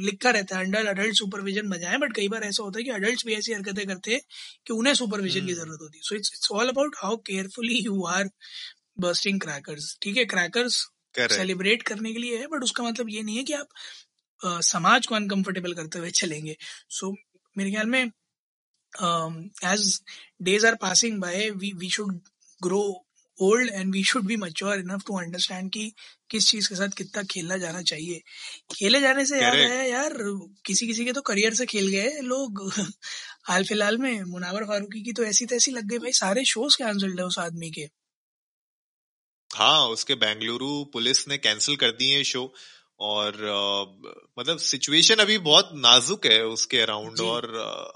लिखा 0.00 0.30
रहता 0.30 0.56
है 0.56 0.64
अंडर 0.64 0.86
अडल्ट 0.86 1.14
सुपरविजन 1.16 1.68
बजाए 1.68 1.98
बट 1.98 2.14
कई 2.16 2.28
बार 2.28 2.44
ऐसा 2.44 2.62
होता 2.62 2.78
है 2.78 2.84
कि 2.84 2.90
अडल्ट 2.90 3.26
भी 3.26 3.34
ऐसी 3.34 3.52
हरकतें 3.52 3.86
करते 3.86 4.12
हैं 4.12 4.20
कि 4.66 4.72
उन्हें 4.74 4.94
सुपरविजन 4.94 5.46
की 5.46 5.52
हम्म। 5.52 5.62
ज़रूरत 5.62 5.80
होती 5.82 5.98
है। 5.98 6.02
So 6.02 6.14
it's 6.14 6.32
it's 6.34 6.50
all 6.52 6.68
about 6.68 6.96
how 6.98 7.16
carefully 7.26 7.78
you 7.80 8.02
are 8.14 8.30
bursting 9.00 9.40
crackers 9.40 9.96
ठीक 10.02 10.16
है? 10.16 10.24
क्रैकर्स 10.24 10.82
सेलिब्रेट 11.18 11.82
करने 11.82 12.12
के 12.12 12.18
लिए 12.18 12.38
है 12.38 12.46
बट 12.46 12.62
उसका 12.62 12.84
मतलब 12.84 13.10
ये 13.10 13.22
नहीं 13.22 13.36
है 13.36 13.44
कि 13.44 13.52
आप 13.52 13.68
आ, 14.40 14.60
समाज 14.60 15.06
को 15.06 15.14
अनकंफर्टेबल 15.14 15.74
करते 15.74 15.98
हुए 15.98 16.10
चलेंगे। 16.10 16.56
सो 16.90 17.06
so, 17.06 17.16
मेरे 17.56 17.70
ख्याल 17.70 17.86
में 17.86 18.02
as 19.64 20.00
days 20.42 20.66
are 20.66 20.74
passing 20.82 21.20
by 21.20 21.50
we 21.50 21.72
we 21.78 21.90
should 21.90 22.20
grow 22.60 22.82
old 23.38 23.70
and 23.70 23.92
we 23.92 24.02
should 24.04 24.24
be 24.24 24.36
mature 24.36 24.78
enough 24.78 25.02
to 25.06 25.18
understand 25.18 25.70
कि 25.70 25.92
किस 26.34 26.48
चीज़ 26.50 26.68
के 26.68 26.74
साथ 26.74 26.96
कितना 26.98 27.22
खेलना 27.30 27.56
जाना 27.58 27.82
चाहिए। 27.82 28.20
खेले 28.72 29.00
जाने 29.00 29.24
से 29.26 29.40
याद 29.40 29.54
है 29.56 29.88
यार 29.90 30.14
किसी 30.66 30.86
किसी 30.86 31.04
के 31.04 31.12
तो 31.12 31.20
करियर 31.22 31.54
से 31.54 31.66
खेल 31.66 31.88
गए 31.88 32.10
लोग। 32.24 32.62
हाल 33.48 33.64
फ़िलहाल 33.64 33.98
में 33.98 34.22
मुनावर 34.28 34.64
फारूकी 34.64 35.02
की 35.02 35.12
तो 35.12 35.24
ऐसी 35.24 35.46
तैसी 35.46 35.70
लग 35.72 35.88
गई 35.88 35.98
भाई 35.98 36.12
सारे 36.22 36.44
शोज़ 36.46 36.76
कैंसल्ड 36.78 37.20
है 37.20 37.26
उस 37.26 37.38
आदमी 37.40 37.70
के। 37.70 37.88
हाँ 39.50 39.86
उसके 39.88 40.14
बेंगलुरु 40.14 40.68
पुलिस 40.84 41.26
ने 41.28 41.36
कैंसिल 41.38 41.76
कर 41.76 41.90
दिए 41.92 42.22
शो 42.24 42.42
और 43.00 43.36
मतलब 44.38 44.58
सिचुएशन 44.58 45.14
अभी 45.14 45.38
बहुत 45.38 45.70
नाजुक 45.74 46.26
है 46.26 46.44
उसके 46.44 46.80
अराउंड 46.80 47.20
और 47.20 47.46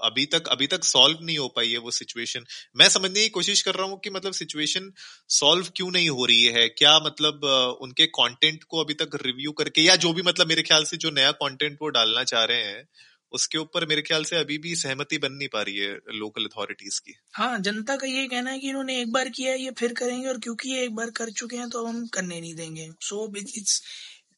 अभी 0.01 0.25
तक 0.25 0.47
अभी 0.47 0.67
तक 0.67 0.83
सॉल्व 0.83 1.17
नहीं 1.21 1.37
हो 1.37 1.47
पाई 1.47 1.71
है 1.71 1.77
वो 1.77 1.91
सिचुएशन 1.91 2.45
मैं 2.75 2.89
समझने 2.89 3.21
की 3.21 3.29
कोशिश 3.29 3.61
कर 3.61 3.75
रहा 3.75 3.87
हूँ 3.87 3.99
कि 3.99 4.09
मतलब 4.09 4.33
सिचुएशन 4.33 4.91
सॉल्व 5.29 5.67
क्यों 5.75 5.91
नहीं 5.91 6.09
हो 6.09 6.25
रही 6.25 6.45
है? 6.45 6.67
क्या 6.69 6.97
मतलब 6.99 7.43
उनके 7.81 8.05
कंटेंट 8.05 8.63
को 8.63 8.83
अभी 8.83 8.93
तक 8.93 9.19
रिव्यू 9.25 9.51
करके 9.51 9.81
या 9.81 9.95
जो 9.95 10.13
भी 10.13 10.21
मतलब 10.21 10.47
मेरे 10.47 10.61
ख्याल 10.61 10.83
से 10.83 10.97
जो 10.97 11.11
नया 11.11 11.31
कंटेंट 11.31 11.77
वो 11.81 11.89
डालना 11.89 12.23
चाह 12.23 12.43
रहे 12.43 12.63
हैं 12.63 12.87
उसके 13.33 13.57
ऊपर 13.57 13.85
मेरे 13.85 14.01
ख्याल 14.01 14.23
से 14.23 14.35
अभी 14.35 14.57
भी 14.57 14.75
सहमति 14.75 15.17
बन 15.17 15.31
नहीं 15.31 15.47
पा 15.47 15.61
रही 15.61 15.75
है 15.77 15.91
लोकल 16.13 16.45
अथॉरिटीज 16.45 16.97
की। 16.99 17.13
हाँ 17.33 17.59
जनता 17.59 17.95
का 17.95 18.07
ये 18.07 18.27
कहना 18.27 18.51
है 18.51 18.59
कि 18.59 18.69
इन्होंने 18.69 18.99
एक 19.01 19.11
बार 19.11 19.29
किया 19.29 19.51
है 19.51 19.61
ये 19.61 19.71
फिर 19.71 19.93
करेंगे 19.93 20.27
और 20.27 20.39
क्योंकि 20.39 20.69
ये 20.69 20.83
एक 20.83 20.95
बार 20.95 21.09
कर 21.09 21.29
चुके 21.31 21.57
हैं 21.57 21.69
तो 21.69 21.85
हम 21.85 22.05
करने 22.07 22.39
नहीं 22.41 22.53
देंगे। 22.55 22.89
So 23.01 23.33
it's 23.37 23.81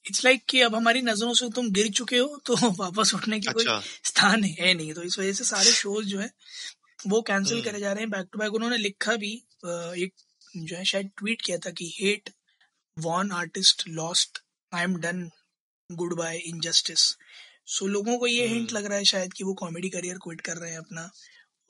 it's 0.06 0.24
like 0.26 0.38
like 0.38 0.50
कि 0.50 0.62
अब 0.62 0.76
हमारी 0.76 1.02
नज़रों 1.02 1.34
से 1.34 1.50
तुम 1.52 1.70
गिर 1.72 1.90
चुके 1.92 2.18
हो 2.18 2.42
तो 2.46 2.56
वापस 2.80 3.14
उठने 3.16 3.40
की 3.40 3.48
अच्छा। 3.48 3.74
कोई 3.74 3.82
स्थान 4.06 4.44
है 4.44 4.74
नहीं 4.74 4.94
तो 4.94 5.04
इस 5.04 5.20
वजह 5.20 5.34
से 5.34 5.44
सारे 5.46 5.72
शोज़ 5.74 6.08
जो 6.08 6.20
है 6.20 6.30
वो 7.08 7.22
कैंसिल 7.24 7.54
हम्म। 7.54 7.66
करे 7.66 7.80
जा 7.80 7.92
रहे 7.92 8.02
हैं 8.02 8.10
बैक 8.10 8.28
टू 8.34 8.40
बैक 8.40 8.54
उन्होंने 8.54 8.78
लिखा 8.78 9.16
भी 9.18 9.34
एक 9.98 10.14
जो 10.58 10.78
है 10.78 10.84
शायद 10.86 11.12
ट्वीट 11.18 11.42
किया 11.42 11.58
था 11.58 11.72
कि 11.72 11.94
hate 11.94 12.30
won 12.98 13.32
artist 13.34 13.88
lost 13.90 14.42
I 14.72 14.84
am 14.84 14.96
done 15.02 15.30
goodbye 16.18 16.38
injustice 16.46 17.10
so 17.70 17.88
लोगों 17.88 18.18
को 18.18 18.28
ये 18.28 18.48
हिंट 18.48 18.62
हम्म। 18.62 18.78
लग 18.78 18.86
रहा 18.86 18.98
है 18.98 19.06
शायद 19.06 19.34
कि 19.34 19.44
वो 19.44 19.54
कॉमेडी 19.56 19.90
करियर 19.90 20.18
क्विट 20.18 20.42
कर 20.42 20.58
रहे 20.58 20.72
हैं 20.72 20.78
अपना 20.80 21.10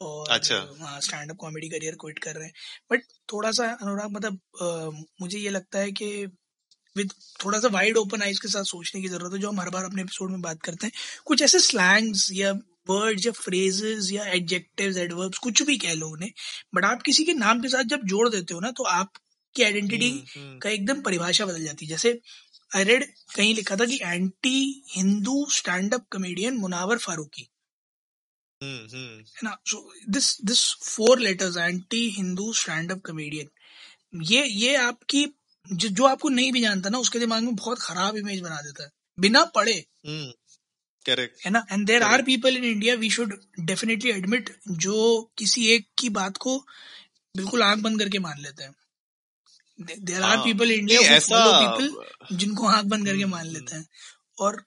और 0.01 0.29
अच्छा 0.31 0.55
हाँ 0.79 0.99
stand 1.01 1.31
up 1.31 1.37
comedy 1.37 1.69
career 1.69 1.95
quit 1.95 2.19
कर 2.19 2.35
रहे 2.35 2.45
हैं 2.45 2.53
बट 2.91 3.03
थोड़ा 3.33 3.51
सा 3.51 3.65
अनुराग 3.71 4.11
मतलब 4.11 4.39
मुझे 5.21 5.39
ये 5.39 5.49
लगता 5.49 5.79
है 5.79 5.91
कि 5.93 6.07
विद 6.95 7.13
थोड़ा 7.45 7.59
सा 7.59 7.67
वाइड 7.67 7.97
ओपन 7.97 8.21
आइज़ 8.21 8.39
के 8.41 8.47
साथ 8.47 8.63
सोचने 8.63 9.01
की 9.01 9.07
ज़रूरत 9.07 9.33
है 9.33 9.39
जो 9.39 9.49
हम 9.49 9.59
हर 9.59 9.69
बार 9.69 9.83
अपने 9.83 10.01
एपिसोड 10.01 10.31
में 10.31 10.41
बात 10.41 10.61
करते 10.61 10.87
हैं। 10.87 10.93
कुछ 11.25 11.41
ऐसे 11.41 11.59
स्लैंग्स 11.59 12.29
या 12.33 12.51
वर्ड्स 12.89 13.25
या 13.25 13.31
फ्रेजेस 13.31 14.11
या 14.11 14.25
एडजेक्टिव्स 14.25 14.97
एडवर्ब्स 14.97 15.37
कुछ 15.37 15.61
भी 15.63 15.77
कह 15.77 15.93
लो 15.93 16.07
उन्हें 16.07 16.31
बट 16.75 16.85
आप 16.85 17.01
किसी 17.01 17.23
के 17.23 17.33
नाम 17.33 17.61
के 17.61 17.69
साथ 17.69 17.83
जब 17.83 18.05
जोड़ 18.05 18.27
देते 18.29 18.53
हो 18.53 18.59
ना 18.59 18.71
तो 18.71 18.83
आपकी 18.83 19.63
आइडेंटिटी 19.63 20.09
हम्म, 20.09 20.41
हम्म। 20.41 20.57
का 20.59 20.69
एकदम 20.69 21.01
परिभाषा 21.01 21.45
बदल 21.45 21.63
जाती 21.63 21.85
है। 21.85 21.89
जैसे 21.89 22.19
आई 22.75 22.83
रेड 22.83 23.05
कहीं 23.35 23.55
लिखा 23.55 23.75
था 23.75 23.85
कि 23.85 23.99
anti 24.03 24.83
Hindu 24.89 25.45
stand 25.51 25.93
up 25.93 26.05
comedian 26.11 26.57
Munawar 26.57 26.97
Faruqui. 26.97 27.47
हम्म, 28.61 29.17
है 29.17 29.41
ना? 29.43 29.57
So 29.67 29.93
this 30.09 30.37
this 30.45 30.63
four 30.83 31.19
letters 31.19 31.57
anti 31.57 32.09
Hindu 32.09 32.53
stand 32.53 32.91
up 32.91 33.01
comedian 33.05 34.23
ये 34.23 34.45
ये 34.45 34.75
आपकी 34.75 35.25
जो 35.73 35.89
जो 35.89 36.05
आपको 36.05 36.29
नहीं 36.29 36.51
भी 36.51 36.61
जानता 36.61 36.89
ना 36.89 36.97
उसके 36.97 37.19
दिमाग 37.19 37.43
में 37.43 37.55
बहुत 37.55 37.79
खराब 37.79 38.17
इमेज 38.17 38.39
बना 38.39 38.61
देता 38.61 38.83
है। 38.83 38.89
बिना 39.19 39.45
पढ़े। 39.45 39.73
करेक्ट 41.05 41.35
हम्म, 41.35 41.45
है 41.45 41.51
ना? 41.51 41.65
And 41.71 41.87
there 41.87 42.03
are 42.03 42.21
people 42.21 42.57
in 42.57 42.63
India 42.63 42.95
we 42.95 43.09
should 43.09 43.41
definitely 43.59 44.11
admit 44.11 44.57
जो 44.67 45.21
किसी 45.37 45.67
एक 45.67 45.87
की 45.97 46.09
बात 46.09 46.37
को 46.37 46.57
बिल्कुल 47.37 47.63
आँख 47.63 47.79
बंद 47.79 47.99
करके 47.99 48.19
मान 48.19 48.41
लेते 48.41 48.63
हैं। 48.63 48.75
There 49.99 50.21
are 50.21 50.37
people 50.37 50.71
in 50.71 50.79
India 50.79 51.01
ऐसा 51.01 51.45
पीपल 51.61 51.95
जिनको 52.37 52.67
आँख 52.67 52.85
बंद 52.85 53.05
करके 53.05 53.25
मान 53.25 53.41
हम्म, 53.41 53.53
लेते 53.53 53.75
हैं। 53.75 53.89
और 54.39 54.65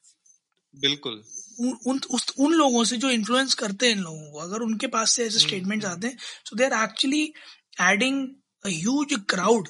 बिल्कुल। 0.75 1.25
उन 1.61 1.79
उन, 1.87 2.01
उस, 2.11 2.27
उन 2.39 2.53
लोगों 2.53 2.85
से 2.85 2.97
जो 2.97 3.11
इन्फ्लुएंस 3.11 3.55
करते 3.55 3.87
हैं 3.87 3.93
इन 3.93 4.03
लोगों 4.03 4.31
को 4.33 4.39
अगर 4.39 4.61
उनके 4.61 4.87
पास 4.87 5.13
से 5.13 5.27
ऐसे 5.27 5.39
स्टेटमेंट्स 5.39 5.87
हम्म, 5.87 5.97
आते 5.97 6.07
हैं 6.07 6.17
so 6.45 6.57
they 6.57 6.65
are 6.65 6.85
actually 6.85 7.33
adding 7.81 8.29
a 8.65 8.69
huge 8.69 9.21
crowd 9.29 9.69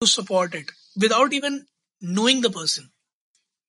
to 0.00 0.06
support 0.08 0.54
it 0.54 0.70
without 0.98 1.32
even 1.34 1.60
knowing 2.02 2.42
the 2.42 2.52
person 2.52 2.88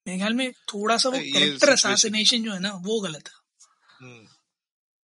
मेरे 0.05 0.17
ख्याल 0.17 0.33
में 0.33 0.51
थोड़ा 0.73 0.97
सा 0.97 1.09
वो 1.09 1.19
कैरेक्टर 1.29 1.71
असैसिनेशन 1.71 2.43
जो 2.43 2.51
है 2.53 2.59
ना 2.61 2.73
वो 2.83 2.99
गलत 3.01 3.29
है 3.29 3.37
हम्म। 4.01 4.27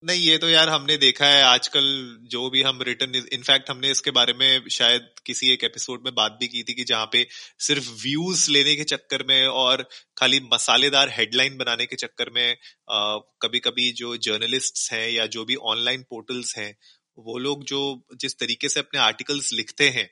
नहीं 0.04 0.22
ये 0.22 0.38
तो 0.38 0.50
यार 0.50 0.70
हमने 0.70 0.96
देखा 0.98 1.26
है 1.26 1.42
आजकल 1.44 1.86
जो 2.32 2.50
भी 2.50 2.62
हम 2.62 2.82
रिटर्न 2.84 3.16
इनफैक्ट 3.16 3.70
हमने 3.70 3.90
इसके 3.92 4.12
बारे 4.12 4.34
में 4.34 4.68
शायद 4.72 5.08
किसी 5.26 5.52
एक 5.54 5.64
एपिसोड 5.64 6.04
में 6.06 6.14
बात 6.16 6.38
भी 6.40 6.48
की 6.48 6.62
थी 6.64 6.74
कि 6.74 6.84
जहाँ 6.84 7.06
पे 7.14 7.26
सिर्फ़ 7.60 7.90
व्यूज़ 8.02 8.50
लेने 8.52 8.76
के 8.76 8.84
चक्कर 8.86 9.24
में 9.28 9.48
और 9.56 9.84
खाली 10.18 10.40
मसालेदार 10.52 11.10
हेडलाइन 11.12 11.58
बनाने 11.58 11.86
के 11.86 11.96
चक्कर 11.98 12.30
में 12.30 12.56
कभी 13.42 13.60
कभी 13.62 13.92
जो 13.96 14.16
जर्नलिस्ट 14.20 14.92
हैं 14.92 15.10
या 15.10 15.26
जो 15.30 15.46
भी 15.46 15.56
ऑनलाइन 15.68 16.04
पोर्टल्स 16.10 16.58
हैं 16.58 16.74
वो 17.18 17.38
लोग 17.40 17.64
जो 17.66 17.82
जिस 18.18 18.40
तरीके 18.40 18.70
से 18.70 18.80
अपने 18.80 19.00
आर्टिकल्स 19.02 19.52
लिखते 19.54 19.90
हैं 19.90 20.10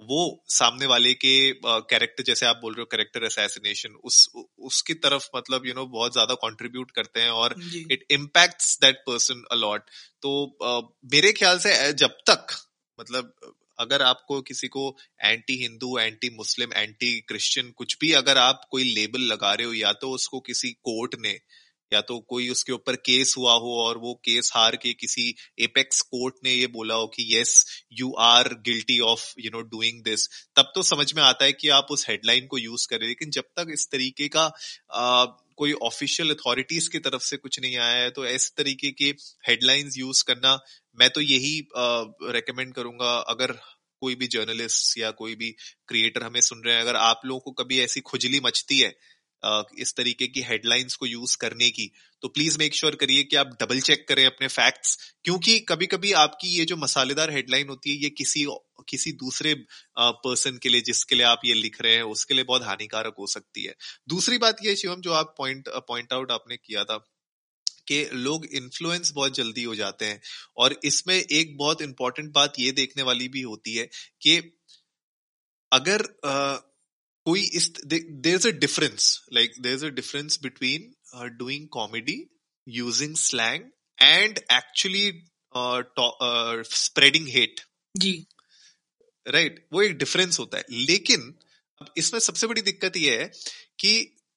वो 0.00 0.44
सामने 0.48 0.86
वाले 0.86 1.12
के 1.14 1.34
कैरेक्टर 1.64 2.22
uh, 2.22 2.26
जैसे 2.26 2.46
आप 2.46 2.56
बोल 2.56 2.74
रहे 2.74 2.80
हो 2.80 2.86
कैरेक्टर 2.86 3.24
असैसिनेशन 3.24 3.94
उस 4.04 4.28
उसकी 4.58 4.94
तरफ़ 4.94 5.28
मतलब 5.36 5.66
यू 5.66 5.70
you 5.70 5.76
नो 5.76 5.82
know, 5.82 5.92
बहुत 5.92 6.12
ज़्यादा 6.12 6.34
कंट्रीब्यूट 6.34 6.90
करते 6.90 7.20
हैं 7.20 7.30
और 7.30 7.54
it 7.92 8.04
impacts 8.10 8.78
that 8.80 8.96
person 9.06 9.44
a lot 9.52 9.90
तो 10.22 10.32
uh, 10.64 10.82
मेरे 11.12 11.32
ख्याल 11.32 11.58
से 11.58 11.92
जब 11.92 12.18
तक 12.30 12.56
मतलब 12.98 13.32
अगर 13.78 14.02
आपको 14.02 14.40
किसी 14.42 14.68
को 14.68 14.96
anti 15.24 15.54
Hindu 15.62 15.98
anti 15.98 16.30
Muslim 16.36 16.72
anti 16.72 17.20
Christian 17.20 17.70
कुछ 17.70 17.96
भी 18.00 18.12
अगर 18.12 18.38
आप 18.38 18.60
कोई 18.70 18.84
लेबल 18.94 19.20
लगा 19.32 19.52
रहे 19.54 19.66
हो 19.66 19.72
या 19.72 19.92
तो 19.92 20.10
उसको 20.10 20.40
किसी 20.40 20.70
कोर्ट 20.82 21.14
ने 21.20 21.38
या 21.92 22.00
तो 22.00 22.18
कोई 22.20 22.48
उसके 22.48 22.72
ऊपर 22.72 22.96
केस 22.96 23.34
हुआ 23.38 23.54
हो 23.54 23.74
और 23.82 23.98
वो 23.98 24.14
केस 24.14 24.50
हार 24.54 24.76
के 24.76 24.92
किसी 24.92 25.34
एपेक्स 25.58 26.00
कोर्ट 26.00 26.34
ने 26.44 26.52
ये 26.52 26.66
बोला 26.66 26.94
हो 26.94 27.06
कि 27.06 27.28
yes 27.36 27.82
you 27.92 28.12
are 28.18 28.48
guilty 28.48 29.00
of 29.00 29.32
you 29.38 29.50
know 29.50 29.60
doing 29.60 30.02
this 30.02 30.28
तब 30.56 30.72
तो 30.74 30.82
समझ 30.82 31.12
में 31.14 31.22
आता 31.22 31.44
है 31.44 31.52
कि 31.52 31.68
आप 31.68 31.86
उस 31.90 32.06
हेडलाइन 32.08 32.46
को 32.46 32.58
यूज़ 32.58 32.86
करें 32.90 33.06
लेकिन 33.08 33.30
जब 33.30 33.44
तक 33.56 33.66
इस 33.70 33.88
तरीके 33.90 34.28
का 34.28 34.52
आ, 34.92 35.24
कोई 35.56 35.72
ऑफिशियल 35.72 36.30
अथॉरिटीज 36.30 36.88
की 36.88 36.98
तरफ़ 36.98 37.22
से 37.22 37.36
कुछ 37.36 37.60
नहीं 37.60 37.76
आया 37.76 38.02
है 38.02 38.10
तो 38.10 38.26
ऐसे 38.26 38.52
तरीके 38.56 38.90
के 38.90 39.14
हेडलाइंस 39.48 39.98
यूज़ 39.98 40.24
करना 40.24 40.58
मैं 40.98 41.10
तो 41.10 41.20
यही 41.20 41.68
रेकमेंड 42.32 42.74
करूँगा। 42.74 43.16
अगर 43.28 43.52
कोई 44.00 44.14
भी 44.14 44.26
जर्नलिस्ट 44.26 44.98
या 44.98 45.10
कोई 45.10 45.34
भी 45.34 45.50
क्रिएटर 45.88 46.22
हमें 46.22 46.40
सुन 46.40 46.62
रहे 46.64 46.74
हैं 46.74 46.82
अगर 46.82 46.96
आप 46.96 47.20
लोगों 47.24 47.40
को 47.40 47.50
कभी 47.50 47.80
ऐसी 47.80 48.00
खुजली 48.00 48.40
मचती 48.40 48.78
है 48.78 48.94
इस 49.78 49.94
तरीके 49.96 50.26
की 50.26 50.42
हेडलाइंस 50.42 50.94
को 50.96 51.06
यूज़ 51.06 51.36
करने 51.40 51.70
की। 51.70 51.90
तो 52.22 52.28
प्लीज़ 52.28 52.58
मेक 52.58 52.74
श्योर 52.74 52.94
करिए 52.94 53.22
कि 53.24 53.36
आप 53.36 53.56
डबल 53.62 53.80
चेक 53.80 54.06
करें 54.08 54.24
अपने 54.26 54.48
फैक्ट्स 54.48 54.96
क्योंकि 55.24 55.58
कभी 55.68 55.86
कभी 55.86 56.12
आपकी 56.18 56.48
ये 56.48 56.64
जो 56.64 56.76
मसालेदार 56.76 57.30
हेडलाइन 57.30 57.68
होती 57.68 57.90
है, 57.90 57.96
ये 57.96 58.10
किसी 58.12 58.46
किसी 58.88 59.12
दूसरे 59.14 59.54
पर्सन 59.98 60.58
के 60.62 60.68
लिए, 60.68 60.80
जिसके 60.82 61.14
लिए 61.14 61.26
आप 61.26 61.40
ये 61.44 61.54
लिख 61.54 61.80
रहे 61.82 61.94
हैं, 61.94 62.02
उसके 62.04 62.34
लिए 62.34 62.44
बहुत 62.44 62.62
हानिकारक 62.62 63.14
हो 63.18 63.26
सकती 63.26 63.64
है। 63.64 63.74
दूसरी 64.08 64.38
बात 64.38 64.64
ये 64.64 64.74
शिवम, 64.76 65.00
जो 65.00 65.12
आप 65.12 65.34
पॉइंट 65.38 65.68
पॉइंट 65.88 66.12
आउट 66.12 66.32
आपने 66.32 66.56
किया 66.56 66.84
था, 66.84 66.96
कि 67.88 68.04
लोग 68.14 68.46
इन्फ्लुएंस 68.54 69.12
बहुत 69.14 69.34
जल्दी 69.34 69.62
हो 69.62 69.74
जाते 69.74 70.04
हैं, 70.04 70.20
और 70.56 70.78
इसमें 70.84 71.14
एक 71.14 71.56
बहुत 71.58 71.82
इंपॉर्टेंट 71.82 72.32
बात 72.32 72.58
ये 72.58 72.70
देखने 72.72 73.02
वाली 73.02 73.28
भी 73.28 73.42
होती 73.42 73.74
है 73.74 73.88
कि 74.22 74.36
अगर 75.72 76.02
कोई 77.26 77.40
इस 77.40 77.70
there 77.86 78.34
is 78.34 78.48
a 78.48 78.50
difference 78.50 79.26
like 79.32 79.52
there 79.60 79.74
is 79.74 79.84
a 79.86 79.88
difference 79.88 80.38
between 80.42 80.94
doing 81.38 81.68
comedy 81.68 82.18
using 82.68 83.16
slang 83.16 83.64
and 84.02 84.38
actually 84.38 85.10
spreading 86.76 87.28
hate 87.28 87.60
ji. 87.96 88.26
Right 89.26 89.52
right, 89.52 89.72
वो 89.72 89.82
एक 89.82 89.96
डिफरेंस 89.98 90.38
होता 90.38 90.58
है। 90.58 90.64
लेकिन 90.70 91.34
अब 91.80 91.92
इसमें 91.96 92.20
सबसे 92.20 92.46
बड़ी 92.46 92.62
दिक्कत 92.62 92.96
ये 92.96 93.18
है 93.18 93.30
कि 93.78 93.94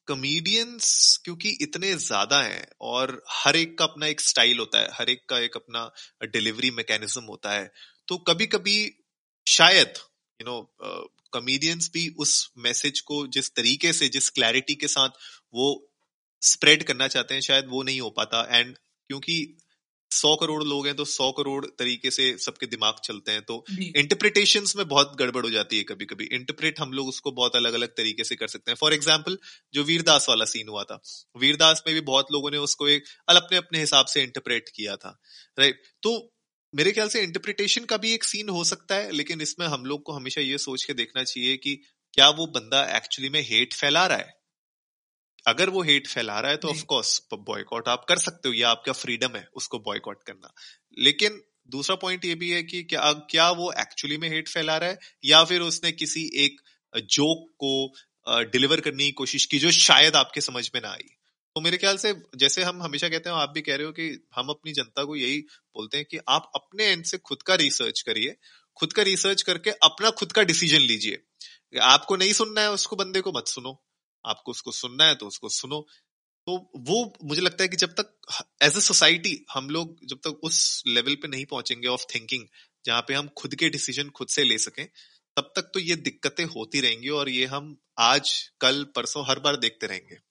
कमेडियंस 0.07 1.17
क्योंकि 1.25 1.49
इतने 1.61 1.93
ज़्यादा 1.95 2.41
हैं 2.41 2.67
और 2.81 3.23
हर 3.29 3.55
एक 3.55 3.77
का 3.77 3.85
अपना 3.85 4.07
एक 4.07 4.21
स्टाइल 4.21 4.59
होता 4.59 4.79
है 4.79 4.89
हर 4.93 5.09
एक 5.09 5.25
का 5.29 5.39
एक 5.39 5.55
अपना 5.55 5.91
डिलीवरी 6.23 6.71
मैकेनिज्म 6.71 7.23
होता 7.23 7.51
है 7.51 7.71
तो 8.07 8.17
कभी 8.17 8.45
कभी 8.47 8.77
शायद 9.47 9.93
यू 10.39 10.45
नो 10.45 10.57
know, 10.57 11.09
कॉमेडियंस 11.33 11.89
भी 11.93 12.07
उस 12.17 12.33
मैसेज 12.57 12.99
को 13.01 13.25
जिस 13.29 13.53
तरीके 13.55 13.93
से 13.93 14.09
जिस 14.09 14.29
क्लैरिटी 14.31 14.75
के 14.75 14.87
साथ 14.89 15.23
वो 15.53 15.71
स्प्रेड 16.41 16.83
करना 16.83 17.07
चाहते 17.07 17.33
हैं 17.33 17.41
शायद 17.43 17.65
वो 17.69 17.83
नहीं 17.83 18.01
हो 18.01 18.09
पाता। 18.11 18.47
एंड 18.51 18.75
क्योंकि 18.75 19.57
सौ 20.11 20.35
करोड़ 20.35 20.63
लोग 20.63 20.85
हैं 20.87 20.95
तो 20.95 21.05
सौ 21.05 21.31
करोड़ 21.31 21.65
तरीके 21.79 22.11
से 22.11 22.23
सबके 22.37 22.65
दिमाग 22.67 22.99
चलते 23.03 23.31
हैं। 23.31 23.41
तो 23.41 23.63
इंटरप्रिटेशन 23.95 24.65
में 24.77 24.87
बहुत 24.87 25.15
गड़बड़ 25.19 25.43
हो 25.45 25.49
जाती 25.51 25.77
है 25.77 25.83
कभी 25.83 26.05
कभी 26.05 26.25
इंटरप्रेट 26.33 26.79
हम 26.79 26.93
लोग 26.93 27.07
उसको 27.07 27.31
बहुत 27.31 27.55
अलग 27.55 27.73
अलग 27.73 27.89
तरीके 27.97 28.23
से 28.23 28.35
कर 28.35 28.47
सकते 28.47 28.71
हैं। 28.71 28.77
फॉर 28.77 28.93
एग्ज़ाम्पल 28.93 29.37
जो 29.73 29.83
वीरदास 29.83 30.25
वाला 30.29 30.45
सीन 30.45 30.67
हुआ 30.67 30.83
था। 30.83 30.99
वीरदास 31.35 31.83
में 31.87 31.93
भी 31.95 32.01
बहुत 32.03 32.31
लोगों 32.31 32.51
ने 32.51 32.57
उसको 32.59 32.87
एक 32.87 33.03
अपने 33.29 33.57
अपने 33.57 33.79
हिसाब 33.79 34.05
से 34.07 34.23
इंटरप्रेट 34.23 34.69
किया 34.75 34.95
था। 34.95 35.17
राइट 35.57 35.81
तो 36.03 36.17
मेरे 36.73 36.91
ख्याल 36.91 37.07
से 37.09 37.21
इंटरप्रिटेशन 37.21 37.85
का 37.85 37.97
भी 37.97 38.13
एक 38.13 38.23
सीन 38.23 38.49
हो 38.49 38.63
सकता 38.63 38.95
है 38.95 39.11
लेकिन 39.11 39.41
इसमें 39.41 39.65
हम 39.67 39.85
लोग 39.85 40.03
को 40.03 40.13
हमेशा 40.13 40.41
ये 40.41 40.57
सोच 40.57 40.83
के 40.83 40.93
देखना 40.93 41.23
चाहिए 41.23 41.55
कि 41.57 41.75
क्या 42.13 42.29
वो 42.29 42.45
बंदा 42.47 42.83
एक्चुअली 42.97 43.29
में 43.29 43.41
हेट 43.41 43.73
फैला 43.73 44.05
रहा 44.07 44.17
है? 44.17 44.33
अगर 45.45 45.69
वो 45.69 45.81
हेट 45.81 46.07
फैला 46.07 46.39
रहा 46.39 46.51
है 46.51 46.57
तो 46.57 46.67
ऑफकोर्स 46.67 47.21
बॉयकॉट 47.33 47.87
आप 47.87 48.05
कर 48.09 48.17
सकते 48.17 48.49
हो 48.49 48.53
या 48.55 48.69
आपका 48.69 48.93
फ्रीडम 48.93 49.35
है 49.35 49.45
उसको 49.55 49.79
बॉयकॉट 49.79 50.23
करना। 50.23 50.53
लेकिन 50.99 51.41
दूसरा 51.69 51.95
पॉइंट 51.95 52.25
ये 52.25 52.35
भी 52.35 52.49
है 52.49 52.63
कि 52.63 52.83
क्या 52.83 53.11
क्या 53.31 53.49
वो 53.51 53.71
एक्चुअली 53.79 54.17
में 54.17 54.29
हेट 54.29 54.49
फैला 54.49 54.77
रहा 54.77 54.89
है 54.89 54.99
या 55.25 55.43
फिर 55.43 55.61
उसने 55.61 55.91
किसी 55.91 56.29
एक 56.35 56.61
जोक 56.95 57.47
को 57.63 58.43
डिलीवर 58.51 58.79
करने 58.79 59.03
की 59.03 59.11
कोशिश 59.11 59.45
की 59.45 59.59
जो 59.59 59.71
शायद 59.71 60.15
आपके 60.15 60.41
समझ 60.41 60.69
में 60.75 60.81
ना 60.81 60.89
आई। 60.89 61.09
तो 61.59 61.63
मेरे 61.63 61.77
ख्याल 61.77 61.97
से 61.97 62.13
जैसे 62.37 62.63
हम 62.63 62.81
हमेशा 62.83 63.07
कहते 63.09 63.29
हैं, 63.29 63.35
आप 63.37 63.49
भी 63.49 63.61
कह 63.61 63.75
रहे 63.75 63.85
हो 63.85 63.91
कि 63.91 64.27
हम 64.35 64.49
अपनी 64.49 64.73
जनता 64.73 65.03
को 65.03 65.15
यही 65.15 65.39
बोलते 65.75 65.97
हैं 65.97 66.05
कि 66.05 66.17
आप 66.29 66.51
अपने 66.55 66.85
एंड 66.85 67.03
से 67.05 67.17
खुद 67.19 67.41
का 67.41 67.55
रिसर्च 67.55 68.01
करिए, 68.01 68.35
खुद 68.77 68.93
का 68.93 69.03
रिसर्च 69.03 69.41
करके 69.41 69.69
अपना 69.83 70.09
खुद 70.11 70.31
का 70.31 70.43
डिसीज़न 70.43 70.81
लीजिए। 70.81 71.17
आपको 71.81 72.15
नहीं 72.15 72.33
सुनना 72.33 72.61
है, 72.61 72.71
उसको 72.71 72.95
बंदे 72.95 73.21
को 73.21 73.31
मत 73.31 73.47
सुनो। 73.47 73.75
आपको 74.25 74.51
उसको 74.51 74.71
सुनना 74.71 75.05
है 75.05 75.15
तो 75.15 75.27
उसको 75.27 75.49
सुनो। 75.49 75.81
तो 76.47 76.55
वो 76.87 77.01
मुझे 77.23 77.41
लगता 77.41 77.63
है 77.63 77.69
कि 77.69 77.77
जब 77.77 77.95
तक 77.99 78.15
एज 78.63 78.77
ए 78.77 78.81
सोसाइटी 78.81 79.35
हम 79.51 79.69
लोग 79.69 79.99
जब 80.05 80.19
तक 80.23 80.39
उस 80.43 80.61
लेवल 80.87 81.15
पे 81.15 81.27
नहीं 81.27 81.45
पहुँचेंगे 81.45 81.87
ऑफ़ 81.87 82.05
थिंकिंग 82.15 82.47
जहाँ 82.85 83.01
पे 83.07 83.13
हम 83.13 83.27
खुद 83.37 83.55
के 83.55 83.69
डिसीज़न 83.69 84.09
खुद 84.11 84.27
से 84.29 84.43
ले 84.43 84.57
सकें, 84.59 84.85
तब 85.37 85.51
तक 85.55 85.71
तो 85.73 85.79
ये 85.81 85.95
दिक्कतें 86.07 86.45
होती 86.47 86.81
रहेंगी 86.81 87.09
और 87.19 87.29
ये 87.29 87.45
हम 87.47 87.77
आज, 87.99 88.33
कल, 88.61 88.83
परसों 88.95 89.27
हर 89.27 89.39
बार 89.39 89.55
देखते 89.57 89.87
रहेंगे। 89.87 90.28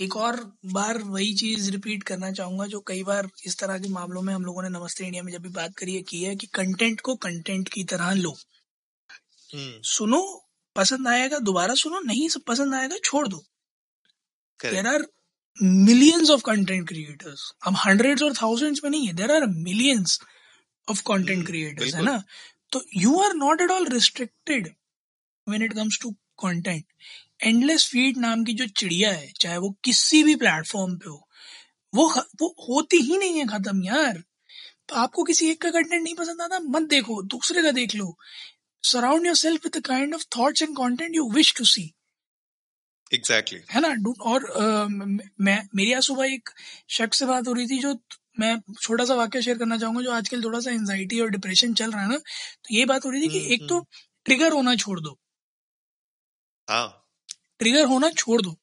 एक 0.00 0.16
और 0.16 0.36
बार 0.72 0.98
वही 0.98 1.32
चीज़ 1.34 1.70
रिपीट 1.70 2.02
करना 2.02 2.30
चाहूँगा 2.32 2.66
जो 2.66 2.80
कई 2.80 3.02
बार 3.02 3.28
इस 3.46 3.58
तरह 3.58 3.78
के 3.78 3.88
मामलों 3.88 4.22
में 4.22 4.32
हम 4.34 4.44
लोगों 4.44 4.62
ने 4.62 4.68
नमस्ते 4.68 5.04
इंडिया 5.04 5.22
में 5.22 5.32
जब 5.32 5.42
भी 5.42 5.48
बात 5.48 5.74
करी 5.76 5.94
है 5.94 6.02
की 6.02 6.22
है 6.22 6.34
कि 6.36 6.46
कंटेंट 6.54 7.00
को 7.00 7.14
कंटेंट 7.16 7.68
की 7.68 7.84
तरह 7.84 8.12
लो। 8.14 8.30
हम्म। 9.50 9.80
सुनो 9.82 10.20
पसंद 10.76 11.08
आएगा 11.08 11.38
दोबारा 11.38 11.74
सुनो 11.74 12.00
नहीं 12.00 12.28
सब 12.28 12.42
पसंद 12.46 12.74
आएगा 12.74 12.96
छोड़ 13.04 13.26
दो। 13.28 13.44
There 14.60 14.86
are 14.86 15.06
millions 15.56 16.30
of 16.30 16.42
content 16.44 16.88
creators 16.88 17.52
हम 17.64 17.76
हंड्रेड्स 17.86 18.22
और 18.22 18.34
थाउजेंड्स 18.42 18.84
में 18.84 18.90
नहीं 18.90 19.06
है 19.06 19.12
there 19.14 19.32
are 19.32 19.46
millions 19.46 20.18
of 20.88 21.02
content 21.06 21.46
creators 21.46 21.94
है 21.94 22.02
ना? 22.02 22.22
तो 22.72 22.84
you 22.96 23.20
are 23.20 23.34
not 23.34 23.60
at 23.60 23.70
all 23.70 23.86
restricted 23.88 24.74
when 25.46 25.62
it 25.62 25.72
comes 25.72 25.98
to 26.02 26.10
content 26.42 26.84
endless 27.40 27.88
feed 27.90 28.16
नाम 28.18 28.44
की 28.44 28.52
जो 28.52 28.66
चिड़िया 28.76 29.10
है 29.12 29.30
चाहे 29.40 29.58
वो 29.58 29.70
किसी 29.84 30.22
भी 30.22 30.34
प्लेटफॉर्म 30.36 30.96
पे 30.96 31.08
हो 31.10 31.22
वो 31.92 32.08
वो 32.40 32.48
होती 32.68 32.96
ही 33.02 33.16
नहीं 33.18 33.38
है 33.38 33.46
खत्म 33.46 33.82
यार। 33.84 34.22
तो 34.88 34.94
आपको 34.94 35.24
किसी 35.24 35.50
एक 35.50 35.60
का 35.62 35.70
कंटेंट 35.70 36.02
नहीं 36.02 36.14
पसंद 36.14 36.40
आता 36.42 36.58
मत 36.60 36.88
देखो 36.88 37.22
दूसरे 37.24 37.62
का 37.62 37.70
देख 37.70 37.94
लो। 37.94 38.16
Surround 38.84 39.26
yourself 39.36 39.64
with 39.64 39.82
kind 39.86 40.14
of 40.14 40.24
thoughts 40.38 40.62
and 40.62 40.76
content 40.76 41.14
you 41.14 41.30
wish 41.32 41.54
to 41.58 41.64
see 41.64 41.92
exactly 43.14 43.60
है 43.70 43.80
ना? 43.80 43.88
और 44.22 44.44
uh, 44.52 44.90
मैं 45.40 45.68
मेरी 45.74 45.92
आज 45.92 46.02
सुबह 46.02 46.32
एक 46.32 46.50
शख्स 46.90 47.18
से 47.18 47.26
बात 47.26 47.48
हो 47.48 47.52
रही 47.52 47.66
थी 47.66 47.78
जो 47.78 47.94
मैं 48.40 48.56
छोटा 48.80 49.04
सा 49.04 49.14
वाक्य 49.14 49.42
शेयर 49.42 49.58
करना 49.58 49.78
चाहूँगा 49.78 50.02
जो 50.02 50.12
आजकल 50.12 50.42
थोड़ा 50.44 50.60
सा 50.60 50.70
एंजाइटी 50.70 51.20
और 51.20 51.30
डिप्रेशन 51.30 51.74
चल 51.74 51.90
रहा 51.90 52.02
है 52.02 52.08
ना 52.08 52.18
तो 52.18 52.74
ये 52.74 52.84
बात 52.84 53.04
हो 53.04 53.10
रही 53.10 53.22
थी 53.22 53.28
कि 53.28 53.54
एक 53.54 53.68
तो 53.68 53.80
ट्रिगर 54.26 54.52
होना 54.52 54.74
छोड़ 54.76 55.00
दो। 55.00 55.18
हाँ। 56.68 57.05
ट्रिगर 57.60 57.84
होना 57.86 58.10
छोड़ 58.10 58.40
दो। 58.42 58.56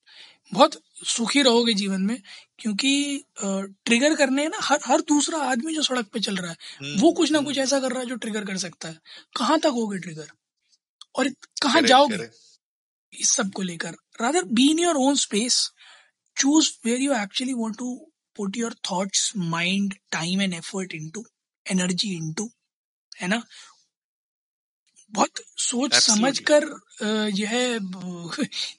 बहुत 0.53 0.81
सुखी 1.07 1.41
रहोगे 1.41 1.73
जीवन 1.73 2.01
में 2.01 2.17
क्योंकि 2.59 2.91
ट्रिगर 3.39 4.15
करने 4.15 4.47
ना 4.47 4.57
हर 4.61 4.79
हर 4.85 5.01
दूसरा 5.01 5.39
आदमी 5.43 5.73
जो 5.75 5.81
सड़क 5.83 6.07
पे 6.13 6.19
चल 6.19 6.35
रहा 6.35 6.51
है 6.51 6.57
हम्म, 6.79 7.01
वो 7.01 7.11
कुछ 7.11 7.31
ना 7.31 7.39
कुछ 7.39 7.57
हम्म। 7.57 7.63
ऐसा 7.63 7.79
कर 7.79 7.91
रहा 7.91 7.99
है 7.99 8.05
जो 8.05 8.15
ट्रिगर 8.15 8.45
कर 8.45 8.57
सकता 8.57 8.89
है। 8.89 8.99
कहाँ 9.37 9.59
तक 9.59 9.71
होगे 9.75 9.99
ट्रिगर? 9.99 10.27
और 11.15 11.29
कहाँ 11.61 11.81
जाओगे? 11.81 12.29
इस 13.13 13.31
सबको 13.31 13.61
लेकर। 13.61 13.95
Rather 14.21 14.43
be 14.53 14.69
in 14.71 14.79
your 14.79 14.95
own 14.97 15.15
space 15.15 15.69
choose 16.37 16.71
where 16.85 17.01
you 17.01 17.13
actually 17.13 17.53
want 17.53 17.77
to 17.77 17.95
put 18.35 18.57
your 18.57 18.75
thoughts 18.91 19.31
mind 19.37 19.93
time 20.11 20.41
and 20.41 20.53
effort 20.53 20.93
into 20.93 21.25
energy 21.65 22.15
into 22.15 22.49
है 23.21 23.27
ना? 23.27 23.41
बहुत 25.13 25.41
सोच 25.59 25.93
समझ 25.95 26.37
कर 26.51 26.63
यह 27.37 27.51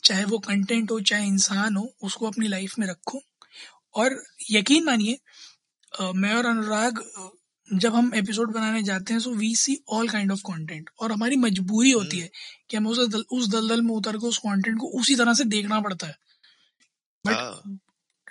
चाहे 0.05 0.25
वो 0.25 0.38
कंटेंट 0.38 0.90
हो 0.90 1.01
चाहे 1.01 1.27
इंसान 1.27 1.77
हो 1.77 1.85
उसको 2.03 2.27
अपनी 2.27 2.49
लाइफ 2.49 2.79
में 2.79 2.87
रखो। 2.87 3.23
और 3.94 4.23
यकीन 4.51 4.85
मानिए 4.85 5.18
मैं 6.14 6.35
और 6.35 6.47
अनुराग 6.47 7.03
जब 7.68 7.94
हम 7.94 8.11
एपिसोड 8.14 8.53
बनाने 8.53 8.83
जाते 8.83 9.12
हैं 9.12 9.20
so 9.20 9.31
we 9.35 9.55
see 9.57 9.77
all 9.88 10.09
kind 10.09 10.33
of 10.33 10.40
content 10.40 10.90
और 11.01 11.12
हमारी 11.12 11.37
मजबूरी 11.37 11.90
होती 11.90 12.18
है 12.18 12.31
कि 12.70 12.77
हमें 12.77 12.90
उस 12.90 12.99
दल, 13.09 13.25
उस 13.33 13.49
दलदल 13.49 13.83
में 13.83 13.94
उतर 13.94 14.16
के 14.16 14.27
उस 14.27 14.38
कंटेंट 14.38 14.79
को 14.79 14.87
उसी 15.01 15.14
तरह 15.16 15.35
से 15.35 15.44
देखना 15.44 15.81
पड़ता 15.81 16.07
है। 16.07 16.16
But 17.25 17.79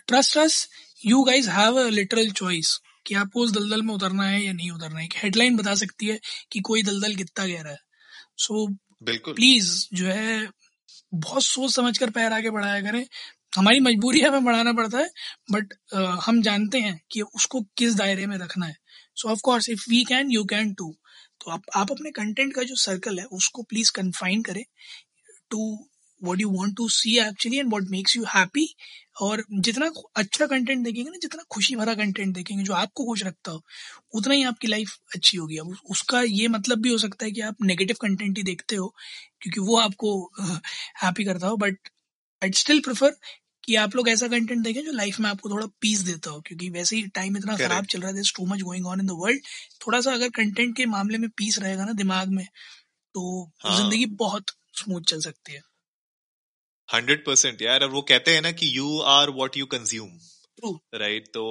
trust 0.07 0.37
us 0.37 0.67
you 1.05 1.23
guys 1.23 1.49
have 1.49 1.79
a 1.81 1.87
literal 1.89 2.31
choice 2.31 2.77
कि 3.07 3.15
आपको 3.15 3.41
उस 3.41 3.51
दलदल 3.51 3.81
में 3.81 3.93
उतरना 3.93 4.27
है 4.27 4.43
या 4.43 4.53
नहीं 4.53 4.69
उतरना 4.71 4.99
है। 4.99 5.05
एक 5.05 5.13
हेडलाइन 5.15 5.57
बता 5.57 5.75
सकती 5.75 6.07
है 6.07 6.19
कि 6.51 6.59
कोई 6.59 6.83
दलदल 6.83 7.15
कितना 7.15 7.45
गहरा 7.45 7.71
है। 7.71 7.79
सो 8.37 8.67
बिल्कुल। 9.03 9.33
प्लीज़ 9.33 9.87
जो 9.93 10.05
है 10.07 10.49
बहुत 11.13 11.43
सोच 11.43 11.71
समझ 11.71 11.97
कर 11.97 12.09
पैर 12.09 12.33
आगे 12.33 12.49
बढ़ाया 12.49 12.81
करें। 12.81 13.05
हमारी 13.57 13.79
मजबूरी 13.79 14.19
है 14.19 14.27
हमें 14.27 14.45
बढ़ाना 14.45 14.73
पड़ता 14.73 14.97
है 14.97 15.09
बट 15.51 15.73
uh, 15.95 16.19
हम 16.23 16.41
जानते 16.41 16.79
हैं 16.79 17.01
कि 17.11 17.21
उसको 17.21 17.61
किस 17.77 17.95
दायरे 17.95 18.25
में 18.27 18.37
रखना 18.37 18.65
है। 18.65 18.75
So 19.15 19.29
of 19.29 19.39
course 19.43 19.69
if 19.69 19.85
we 19.89 20.03
can 20.03 20.31
you 20.31 20.43
can 20.43 20.73
too 20.73 20.95
तो 21.41 21.51
आप 21.51 21.61
आप 21.75 21.91
अपने 21.91 22.11
कंटेंट 22.11 22.53
का 22.55 22.63
जो 22.63 22.75
सर्कल 22.75 23.19
है 23.19 23.25
उसको 23.25 23.63
प्लीज़ 23.63 23.91
कन्फाइन 23.91 24.41
करें 24.41 24.63
to 25.49 25.89
what 26.23 26.41
you 26.41 26.49
want 26.49 26.77
to 26.77 26.89
see 26.89 27.17
actually 27.19 27.57
and 27.57 27.71
what 27.73 27.83
makes 27.89 28.17
you 28.17 28.23
happy 28.23 28.75
और 29.21 29.43
जितना 29.51 29.89
अच्छा 30.15 30.45
कंटेंट 30.45 30.85
देखेंगे 30.85 31.09
ना 31.09 31.17
जितना 31.21 31.43
खुशी 31.49 31.75
भरा 31.75 31.93
कंटेंट 31.95 32.35
देखेंगे 32.35 32.63
जो 32.63 32.73
आपको 32.73 33.05
खुश 33.05 33.23
रखता 33.23 33.51
हो 33.51 33.63
उतना 34.13 34.33
ही 34.33 34.43
आपकी 34.43 34.67
लाइफ 34.67 34.97
अच्छी 35.15 35.37
होगी। 35.37 35.57
अब 35.57 35.77
उसका 35.89 36.21
ये 36.21 36.47
मतलब 36.47 36.79
भी 36.79 36.89
हो 36.89 36.97
सकता 36.97 37.25
है 37.25 37.31
कि 37.31 37.41
आप 37.41 37.55
नेगेटिव 37.61 37.95
कंटेंट 38.01 38.37
ही 38.37 38.43
देखते 38.43 38.75
हो 38.75 38.95
क्योंकि 39.41 39.59
वो 39.59 39.77
आपको 39.77 40.31
हैप्पी 41.03 41.23
करता 41.25 41.47
हो 41.47 41.57
बट 41.57 41.77
आई 42.43 42.51
स्टिल 42.51 42.79
प्रेफर 42.79 43.15
कि 43.63 43.75
आप 43.75 43.95
लोग 43.95 44.09
ऐसा 44.09 44.27
कंटेंट 44.27 44.63
देखें 44.63 44.85
जो 44.85 44.91
लाइफ 44.91 45.19
में 45.19 45.29
आपको 45.29 45.49
थोड़ा 45.49 45.67
पीस 45.81 45.99
देता 45.99 46.29
हो 46.29 46.41
क्योंकि 46.41 46.69
वैसे 46.69 46.95
ही 46.95 47.07
टाइम 47.07 47.37
इतना 47.37 47.57
खराब 47.57 47.85
चल 47.85 47.99
रहा 47.99 48.11
है 48.11 48.21
too 48.35 48.45
much 48.45 48.61
going 48.61 48.87
on 48.87 48.99
in 48.99 49.05
the 49.05 49.11
world 49.11 49.41
थोड़ा 49.87 50.01
सा 50.01 50.13
अगर 50.13 50.29
कंटेंट 50.29 50.77
के 50.77 50.85
मामले 50.85 51.17
में 51.17 51.29
पीस 51.29 51.59
रहेगा 51.59 51.85
ना 51.85 51.93
दिमाग 51.93 52.29
में 52.29 52.47
तो 53.15 53.51
हाँ. 53.59 53.77
ज़िंदगी 53.77 54.05
बहुत 54.05 54.43
स्मूथ 54.73 55.01
चल 55.01 55.19
सकती 55.19 55.53
है। 55.53 55.61
हंड्रेड 56.93 57.25
परसेंट 57.25 57.61
यार। 57.61 57.85
वो 57.85 58.01
कहते 58.01 58.33
हैं 58.33 58.41
ना 58.41 58.51
कि 58.51 58.77
you 58.77 58.99
are 58.99 59.29
what 59.29 59.57
you 59.57 59.65
consume 59.65 60.09
right 60.93 61.27
तो 61.27 61.43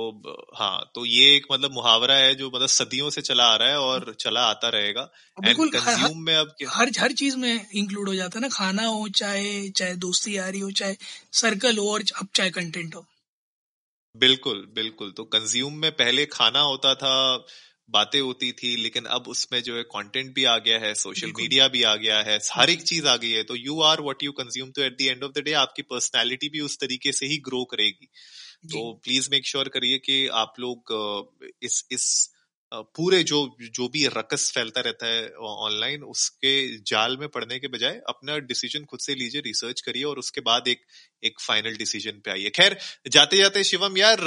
हाँ 0.56 0.90
तो 0.94 1.04
ये 1.06 1.34
एक 1.36 1.46
मतलब 1.52 1.72
मुहावरा 1.72 2.14
है 2.14 2.34
जो 2.34 2.50
मतलब 2.54 2.66
सदियों 2.66 3.10
से 3.10 3.20
चला 3.20 3.44
आ 3.44 3.56
रहा 3.56 3.68
है 3.68 3.78
और 3.78 4.14
चला 4.20 4.40
आता 4.40 4.68
रहेगा। 4.68 5.02
कंज्यूम 5.38 6.18
में 6.18 6.34
अब 6.34 6.54
हर 6.68 6.90
हर 7.00 7.12
चीज़ 7.12 7.36
में 7.36 7.66
इंक्लूड 7.74 8.08
हो 8.08 8.14
जाता 8.14 8.38
है 8.38 8.42
ना। 8.42 8.48
खाना 8.48 8.86
हो 8.86 9.08
चाहे 9.08 9.68
चाहे 9.70 9.94
दोस्ती 9.96 10.36
यारी 10.36 10.60
हो 10.60 10.70
चाहे 10.70 10.96
सर्कल 11.32 11.78
हो 11.78 11.92
और 11.92 12.04
अब 12.16 12.28
चाहे 12.34 12.50
कंटेंट 12.50 12.94
हो। 12.94 13.04
बिल्कुल 14.16 14.66
बिल्कुल। 14.74 15.12
तो 15.16 15.24
कंज्यूम 15.24 15.74
में 15.74 15.90
पहले 15.92 16.26
खाना 16.26 16.60
होता 16.60 16.94
था 16.94 17.36
बातें 17.92 18.20
होती 18.20 18.52
थी 18.52 18.76
लेकिन 18.76 19.04
अब 19.04 19.28
उसमें 19.28 19.62
जो 19.62 19.76
है 19.76 19.82
कंटेंट 19.82 20.34
भी 20.34 20.44
आ 20.44 20.58
गया 20.58 20.78
है 20.78 20.94
सोशल 20.94 21.32
मीडिया 21.38 21.68
भी 21.68 21.82
आ 21.82 21.94
गया 21.96 22.18
है 22.22 22.38
हर 22.52 22.70
एक 22.70 22.82
चीज़ 22.82 23.06
आ 23.06 23.16
गई 23.16 23.30
है 23.30 23.42
तो 23.42 23.56
you 23.56 23.80
are 23.80 24.00
what 24.00 24.22
you 24.22 24.32
consume 24.32 24.70
तो 24.70 24.82
at 24.82 24.98
the 24.98 25.00
end 25.00 25.24
of 25.24 25.32
the 25.32 25.38
day 25.38 25.52
आपकी 25.52 25.82
पर्सनैलिटी 25.82 26.48
भी 26.48 26.60
उस 26.60 26.78
तरीके 26.78 27.12
से 27.12 27.26
ही 27.26 27.38
ग्रो 27.38 27.64
करेगी। 27.64 28.06
तो 28.62 28.92
प्लीज़ 29.04 29.28
मेक 29.30 29.46
श्योर 29.46 29.68
करिए 29.68 29.98
कि 29.98 30.26
आप 30.26 30.54
लोग 30.60 30.92
इस 31.62 31.84
इस 31.90 32.31
पूरे 32.74 33.22
जो 33.22 33.56
जो 33.60 33.88
भी 33.88 34.06
रकस 34.06 34.52
फैलता 34.54 34.80
रहता 34.80 35.06
है 35.06 35.28
ऑनलाइन 35.30 36.02
उसके 36.02 36.52
जाल 36.78 37.16
में 37.16 37.28
पड़ने 37.28 37.58
के 37.58 37.68
बजाय 37.68 38.00
अपना 38.08 38.38
डिसीज़न 38.38 38.84
खुद 38.84 39.00
से 39.00 39.14
लीजिए 39.14 39.40
रिसर्च 39.40 39.80
करिए 39.80 40.04
और 40.04 40.18
उसके 40.18 40.40
बाद 40.40 40.68
एक 40.68 40.80
एक 41.24 41.40
फाइनल 41.40 41.76
डिसीज़न 41.76 42.10
पे 42.10 42.30
आइए। 42.30 42.50
खैर 42.50 42.78
जाते 43.10 43.36
जाते 43.36 43.64
शिवम 43.64 43.96
यार 43.96 44.18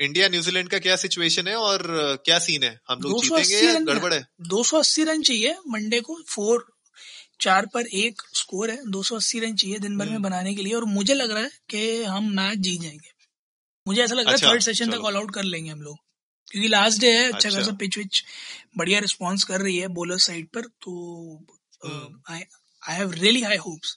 इंडिया 0.00 0.28
न्यूजीलैंड 0.28 0.68
का 0.68 0.78
क्या 0.78 0.96
सिचुएशन 0.96 1.48
है 1.48 1.56
और 1.56 1.82
क्या 2.24 2.38
सीन 2.38 2.62
है? 2.62 2.80
हम 2.88 2.98
लोग 3.00 3.22
जीतेंगे 3.22 3.66
या 3.66 3.78
गड़बड़ 3.80 4.14
है? 4.14 4.26
दो 4.40 4.64
सौ 4.64 4.78
अस्सी 4.78 5.04
रन 5.04 5.22
चाहिए 5.22 5.54
मंडे 5.68 6.00
को 6.00 6.22
फोर 6.28 6.66
चार 7.40 7.66
पर 7.66 7.86
एक 7.86 8.22
स्कोर 8.34 8.70
है। 8.70 8.78
280 8.88 9.40
रन 9.40 9.54
चाहिए 9.54 9.78
दिन 9.78 9.98
भर 9.98 10.04
में 10.04 10.12
हम्म। 10.12 10.22
बनाने 10.22 10.54
के 10.54 10.62
लिए 10.62 10.74
और 10.74 10.84
मुझे 10.84 11.14
लग 11.14 11.30
रहा 11.30 11.42
है 11.42 11.50
कि 11.70 12.02
हम 12.02 12.30
मैच 12.36 12.58
जीत 12.58 12.80
जाएँगे। 12.80 13.10
मुझे 13.88 14.02
ऐसा 14.02 14.14
लग 14.14 14.24
रहा 14.24 14.32
है 14.32 14.38
थर्ड 14.38 14.54
अच्छा, 14.54 14.72
सेशन 14.72 14.90
तक 14.90 14.98
ऑल 14.98 15.16
आउट 15.16 15.34
कर 15.34 15.42
लेंगे 15.42 15.70
हम 15.70 15.82
लोग। 15.82 15.96
क्योंकि 16.48 16.68
लास्ट 16.68 17.00
डे 17.00 17.12
है 17.12 17.30
अच्छा 17.32 17.50
खासा 17.50 17.72
पिच 17.72 17.98
विच 17.98 18.24
बढ़िया 18.78 18.98
रिस्पॉन्स 18.98 19.44
कर 19.44 19.60
रही 19.60 19.76
है 19.78 19.88
बॉलर 19.94 20.18
साइड 20.18 20.46
पर 20.54 20.66
तो 20.82 21.46
I 22.30 22.40
have 22.88 23.12
really 23.12 23.42
high 23.42 23.56
hopes 23.56 23.96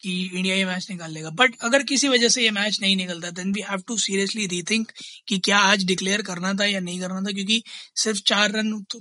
कि 0.00 0.12
इंडिया 0.34 0.54
ये 0.54 0.64
मैच 0.64 0.86
निकाल 0.90 1.12
लेगा। 1.12 1.30
बट 1.30 1.54
अगर 1.60 1.82
किसी 1.82 2.08
वजह 2.08 2.28
से 2.28 2.42
ये 2.42 2.50
मैच 2.50 2.78
नहीं 2.80 2.96
निकलता 2.96 3.30
then 3.30 3.52
we 3.52 3.60
have 3.60 3.82
to 3.86 3.96
seriously 3.98 4.46
rethink 4.46 4.92
कि 5.28 5.38
क्या 5.38 5.58
आज 5.58 5.84
डिक्लेयर 5.84 6.22
करना 6.22 6.52
था 6.54 6.64
या 6.64 6.80
नहीं 6.80 7.00
करना 7.00 7.20
था 7.20 7.32
क्योंकि 7.32 7.62
सिर्फ़ 7.96 8.20
चार 8.26 8.50
रन 8.50 8.72
तो 8.90 9.00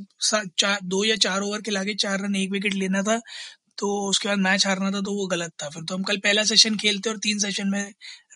चार 0.58 0.80
दो 0.84 1.04
या 1.04 1.16
चार 1.26 1.42
ओवर 1.42 1.62
के 1.62 1.72
लागे 1.72 1.94
चार 1.96 2.20
रन 2.20 2.36
एक 2.36 2.52
विकेट 2.52 2.74
लेना 2.74 3.04
था 3.04 3.22
तो 3.78 3.88
उसके 4.10 4.28
बाद 4.30 4.38
मैच 4.38 4.66
हारना 4.68 4.92
था 4.92 5.02
तो 5.02 5.14
वो 5.14 5.28
गलत 5.28 5.52
था। 5.64 5.70
फिर 5.70 5.84
तो 5.84 5.96
हम 5.96 6.04
कल 6.04 6.18
पहला 6.18 6.44
सेशन 6.44 6.78
खेलते 6.78 7.10
और 7.10 7.18
तीन 7.18 7.40
सेशन 7.40 7.68
में 7.68 7.84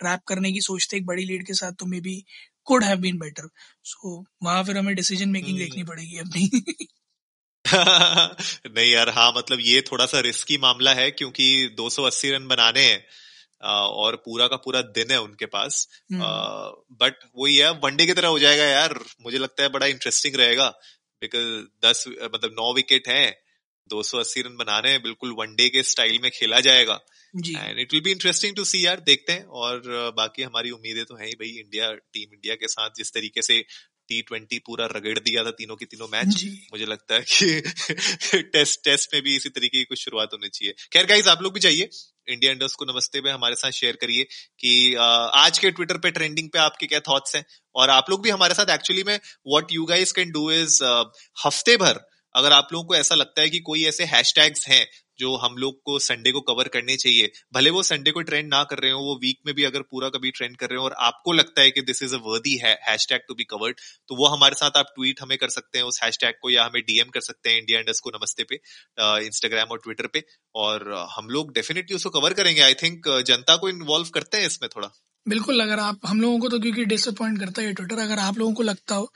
रैप 0.03 0.21
करने 0.27 0.51
की 0.51 0.61
सोचते 0.61 0.97
एक 0.97 1.05
बड़ी 1.05 1.25
लीड 1.25 1.45
के 1.47 1.53
साथ 1.53 1.71
तो 1.71 1.85
maybe 2.01 2.23
could 2.67 2.83
have 2.83 2.97
been 2.97 3.17
better 3.17 3.49
so 3.83 4.17
वहाँ 4.43 4.63
फिर 4.63 4.77
हमें 4.77 4.95
डिसीज़न 4.95 5.29
मेकिंग 5.29 5.57
देखनी 5.57 5.83
पड़ेगी 5.83 6.17
अपनी। 6.17 6.49
नहीं 8.67 8.91
यार 8.91 9.09
हाँ 9.09 9.31
मतलब 9.37 9.59
ये 9.61 9.81
थोड़ा 9.81 10.05
सा 10.05 10.19
रिस्की 10.19 10.57
मामला 10.57 10.93
है 10.93 11.09
क्योंकि 11.11 11.47
280 11.77 12.31
रन 12.31 12.47
बनाने 12.47 12.81
हैं 12.81 12.99
और 14.01 14.15
पूरा 14.25 14.47
का 14.47 14.55
पूरा 14.55 14.81
दिन 14.97 15.11
है 15.11 15.19
उनके 15.21 15.45
पास। 15.45 15.87
बट 17.01 17.15
वही 17.37 17.57
है 17.57 17.71
वनडे 17.85 18.05
की 18.05 18.13
तरह 18.13 18.27
हो 18.27 18.39
जाएगा 18.39 18.63
यार। 18.63 18.99
मुझे 19.21 19.37
लगता 19.37 19.63
है 19.63 19.69
बड़ा 19.69 19.85
इंटरेस्टिंग 19.87 20.35
रहेगा 20.35 20.69
बिकॉज़ 21.21 21.49
दस 21.85 22.03
मतलब 22.09 22.51
नौ 22.53 22.73
विकेट 22.73 23.07
हैं 23.07 23.25
280 23.93 24.41
रन 24.41 24.55
बनाने 24.57 24.91
हैं 24.91 25.01
बिल्कुल 25.01 25.35
वनडे 25.39 25.69
के 25.69 25.83
स्टाइल 25.83 26.19
में 26.23 26.29
खेला 26.31 26.59
जाएगा। 26.59 26.99
And 27.57 27.79
it 27.79 27.93
will 27.93 28.01
be 28.01 28.11
interesting 28.11 28.55
to 28.55 28.65
see 28.65 28.85
यार 28.85 28.99
देखते 28.99 29.33
हैं। 29.33 29.45
और 29.45 29.81
बाकी 30.17 30.43
हमारी 30.43 30.71
उम्मीदें 30.71 31.03
तो 31.05 31.15
है 31.15 31.25
ही 31.25 31.33
भाई 31.33 31.49
इंडिया 31.49 31.91
टीम 31.93 32.33
इंडिया 32.33 32.55
के 32.55 32.67
साथ 32.67 32.89
जिस 32.97 33.13
तरीके 33.13 33.41
से 33.41 33.59
टी 34.09 34.21
ट्वेंटी 34.21 34.57
पूरा 34.59 34.85
रगड़ 34.85 35.19
दिया 35.19 35.43
था 35.43 35.51
तीनों 35.51 35.75
के 35.75 35.85
तीनों 35.85 36.07
मैच 36.07 36.43
मुझे 36.73 36.85
लगता 36.85 37.15
है 37.15 37.21
कि 37.21 38.41
टेस्ट 38.53 38.79
टेस्ट 38.83 39.13
में 39.13 39.23
भी 39.23 39.35
इसी 39.35 39.49
तरीके 39.49 39.77
की 39.77 39.83
कुछ 39.83 40.03
शुरुआत 40.03 40.29
होनी 40.33 40.49
चाहिए। 40.49 40.73
खैर 40.93 41.05
गाइज़ 41.05 41.29
आप 41.29 41.41
लोग 41.41 41.53
भी 41.53 41.59
जाइए। 41.59 41.89
इंडिया 42.29 42.51
इंडर्स 42.51 42.73
को 42.73 42.85
नमस्ते 42.85 43.21
में 43.21 43.31
हमारे 43.31 43.55
साथ 43.55 43.71
शेयर 43.71 43.95
करिए 43.95 44.23
कि 44.59 44.93
आज 45.35 45.59
के 45.59 45.71
ट्विटर 45.71 45.97
पे 45.97 46.11
ट्रेंडिंग 46.11 46.49
पे 46.49 46.59
आपके 46.59 46.87
क्या 46.87 46.99
थॉट्स 46.99 47.35
हैं? 47.35 47.45
और 47.75 47.89
आप 47.89 48.09
लोग 48.09 48.23
भी 48.23 48.29
हमारे 48.29 48.53
साथ 48.53 48.69
एक्चुअली 48.69 49.03
में 49.03 49.19
what 49.47 49.71
you 49.71 49.85
guys 49.85 50.11
can 50.11 50.31
do 50.31 50.51
is 50.51 50.83
हफ़्ते 51.45 51.77
भर 51.77 51.99
अगर 52.35 52.51
आप 52.53 52.67
लोगों 52.73 52.85
को 52.85 52.95
ऐसा 52.95 53.15
लगता 53.15 53.41
है 53.41 53.49
कि 53.49 53.59
कोई 53.61 53.83
ऐसे 53.85 54.03
हैशटैग्स 54.05 54.67
हैं 54.67 54.85
जो 55.19 55.35
हम 55.37 55.55
लोग 55.57 55.79
को 55.85 55.97
संडे 55.99 56.31
को 56.31 56.41
कवर 56.43 56.67
करने 56.67 56.95
चाहिए, 56.95 57.31
भले 57.53 57.69
वो 57.69 57.81
संडे 57.83 58.11
को 58.11 58.21
ट्रेंड 58.21 58.47
ना 58.47 58.63
कर 58.63 58.79
रहे 58.79 58.91
हो, 58.91 58.99
वो 58.99 59.15
वीक 59.21 59.39
में 59.45 59.53
भी 59.55 59.63
अगर 59.63 59.81
पूरा 59.81 60.09
कभी 60.09 60.31
ट्रेंड 60.31 60.57
कर 60.57 60.69
रहे 60.69 60.77
हो 60.77 60.83
और 60.83 60.93
आपको 61.01 61.31
लगता 61.33 61.61
है 61.61 61.71
कि 61.71 61.81
this 61.83 62.01
is 62.03 62.13
a 62.15 62.17
worthy 62.23 62.55
hashtag 63.09 63.21
to 63.27 63.35
be 63.35 63.43
covered 63.45 63.79
तो 64.09 64.15
वो 64.15 64.27
हमारे 64.27 64.55
साथ 64.55 64.77
आप 64.77 64.91
ट्वीट 64.95 65.21
हमें 65.21 65.37
कर 65.37 65.49
सकते 65.49 65.77
हैं 65.77 65.85
उस 65.85 65.99
हैश 66.03 66.17
टैग 66.17 66.35
को 66.41 66.49
या 66.49 66.65
हमें 66.65 66.81
डीएम 66.83 67.09
कर 67.09 67.21
सकते 67.21 67.49
हैं 67.49 67.59
इंडिया 67.59 67.79
इंडस्ट 67.79 68.03
को 68.03 68.09
नमस्ते 68.09 68.43
पे 68.43 68.59
इंस्टाग्राम 69.25 69.71
और 69.71 69.79
ट्विटर 69.83 70.07
पे, 70.07 70.23
और 70.55 70.93
हम 71.11 71.29
लोग 71.29 71.53
डेफिनेटली 71.53 71.95
उसको 71.95 72.09
कवर 72.11 72.33
करेंगे। 72.33 72.61
आई 72.61 72.73
थिंक 72.73 73.07
जनता 73.27 73.55
को 73.55 73.69
इन्वॉल्व 73.69 74.09
करते 74.13 74.37
हैं 74.37 74.47
इसमें 74.47 74.69
थोड़ा। 74.75 74.89
बिल्कुल, 75.25 75.61
अगर 75.61 75.79
आप, 75.79 75.99
हम 76.05 76.21
लोगों 76.21 76.39
को 76.39 76.49
तो 76.49 76.59
क्योंकि 76.59 76.85
डिसअपॉइंट 76.85 77.39
करता 77.39 77.61
है 77.61 77.73
ट्विटर 77.73 77.99
अगर 77.99 78.19
आप 78.19 78.37
लोगों 78.37 78.53
को 78.53 78.63
लगता 78.63 78.95
हो 78.95 79.11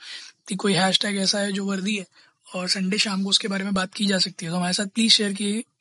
कि 0.48 0.54
कोई 0.56 0.72
हैशटैग 0.74 1.16
ऐसा 1.18 1.40
है 1.40 1.52
जो 1.52 1.64
वर्दी 1.64 1.96
है 1.96 2.06
और 2.54 2.68
संडे 2.68 2.98
शाम 2.98 3.22
को 3.22 3.30
उसके 3.30 3.48
बारे 3.48 3.64
में 3.64 3.74
बात 3.74 3.94
की 3.94 4.06
जा 4.06 4.18
सकती 4.18 4.46
है। 4.46 4.50
तो 4.52 4.56
हमारे 4.56 4.72
साथ 4.72 4.86
प्लीज़ 4.86 5.12
शेयर 5.12 5.32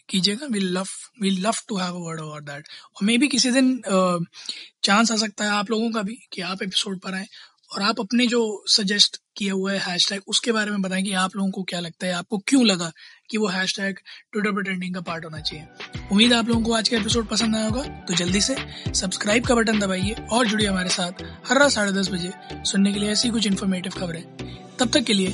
कीजिएगा। 0.09 0.47
We 0.51 0.59
love 0.59 0.87
we 1.21 1.29
love 1.29 1.55
to 1.67 1.77
have 1.77 1.93
a 1.93 1.99
word 1.99 2.19
about 2.19 2.43
that 2.43 2.67
और 2.95 3.05
मे 3.05 3.17
भी 3.17 3.27
किसी 3.27 3.51
दिन 3.51 3.79
चांस 4.83 5.11
आ 5.11 5.15
सकता 5.17 5.43
है 5.43 5.49
आप 5.51 5.71
लोगों 5.71 5.91
का 5.91 6.01
भी 6.01 6.17
कि 6.33 6.41
आप 6.43 6.63
एपिसोड 6.63 6.99
पर 6.99 7.13
आए 7.13 7.27
और 7.73 7.81
आप 7.81 7.99
अपने 7.99 8.25
जो 8.27 8.41
सजेस्ट 8.69 9.17
किया 9.37 9.53
हुआ 9.53 9.71
है 9.71 9.79
हैशटैग 9.81 10.21
उसके 10.27 10.51
बारे 10.51 10.71
में 10.71 10.81
बताएँ 10.81 11.03
कि 11.03 11.11
आप 11.15 11.35
लोगों 11.35 11.51
को 11.51 11.63
क्या 11.63 11.79
लगता 11.79 12.07
है, 12.07 12.13
आपको 12.13 12.37
क्यों 12.47 12.65
लगा 12.65 12.91
कि 13.29 13.37
वो 13.37 13.47
हैशटैग 13.47 13.99
ट्विटर 14.31 14.51
पर 14.51 14.63
ट्रेंडिंग 14.63 14.95
का 14.95 15.01
पार्ट 15.01 15.25
होना 15.25 15.39
चाहिए। 15.39 15.65
उम्मीद 16.11 16.31
है 16.33 16.37
आप 16.39 16.49
लोगों 16.49 16.61
को 16.63 16.73
आज 16.73 16.89
का 16.89 16.97
एपिसोड 16.97 17.27
पसंद 17.27 17.55
आया 17.55 17.65
होगा। 17.65 17.83
तो 18.07 18.13
जल्दी 18.15 18.41
से 18.41 18.55
सब्सक्राइब 18.95 19.45
का 19.45 19.55
बटन 19.55 19.79
दबाइए 19.79 20.15
और 20.31 20.47
जुड़िए 20.47 20.67
हमारे 20.67 20.89
साथ 20.89 21.23
हर 21.49 21.59
रात 21.59 21.71
साढ़े 21.71 21.91
दस 21.91 22.09
बजे 22.09 22.31
सुनने 22.71 22.93
के 22.93 22.99
लिए 22.99 23.11
ऐसी 23.11 23.29
कुछ 23.29 23.47
इन्फॉर्मेटिव 23.47 23.91
खबरें। 23.91 24.23
तब 24.79 24.89
तक 24.89 25.03
के 25.03 25.13
लिए 25.13 25.33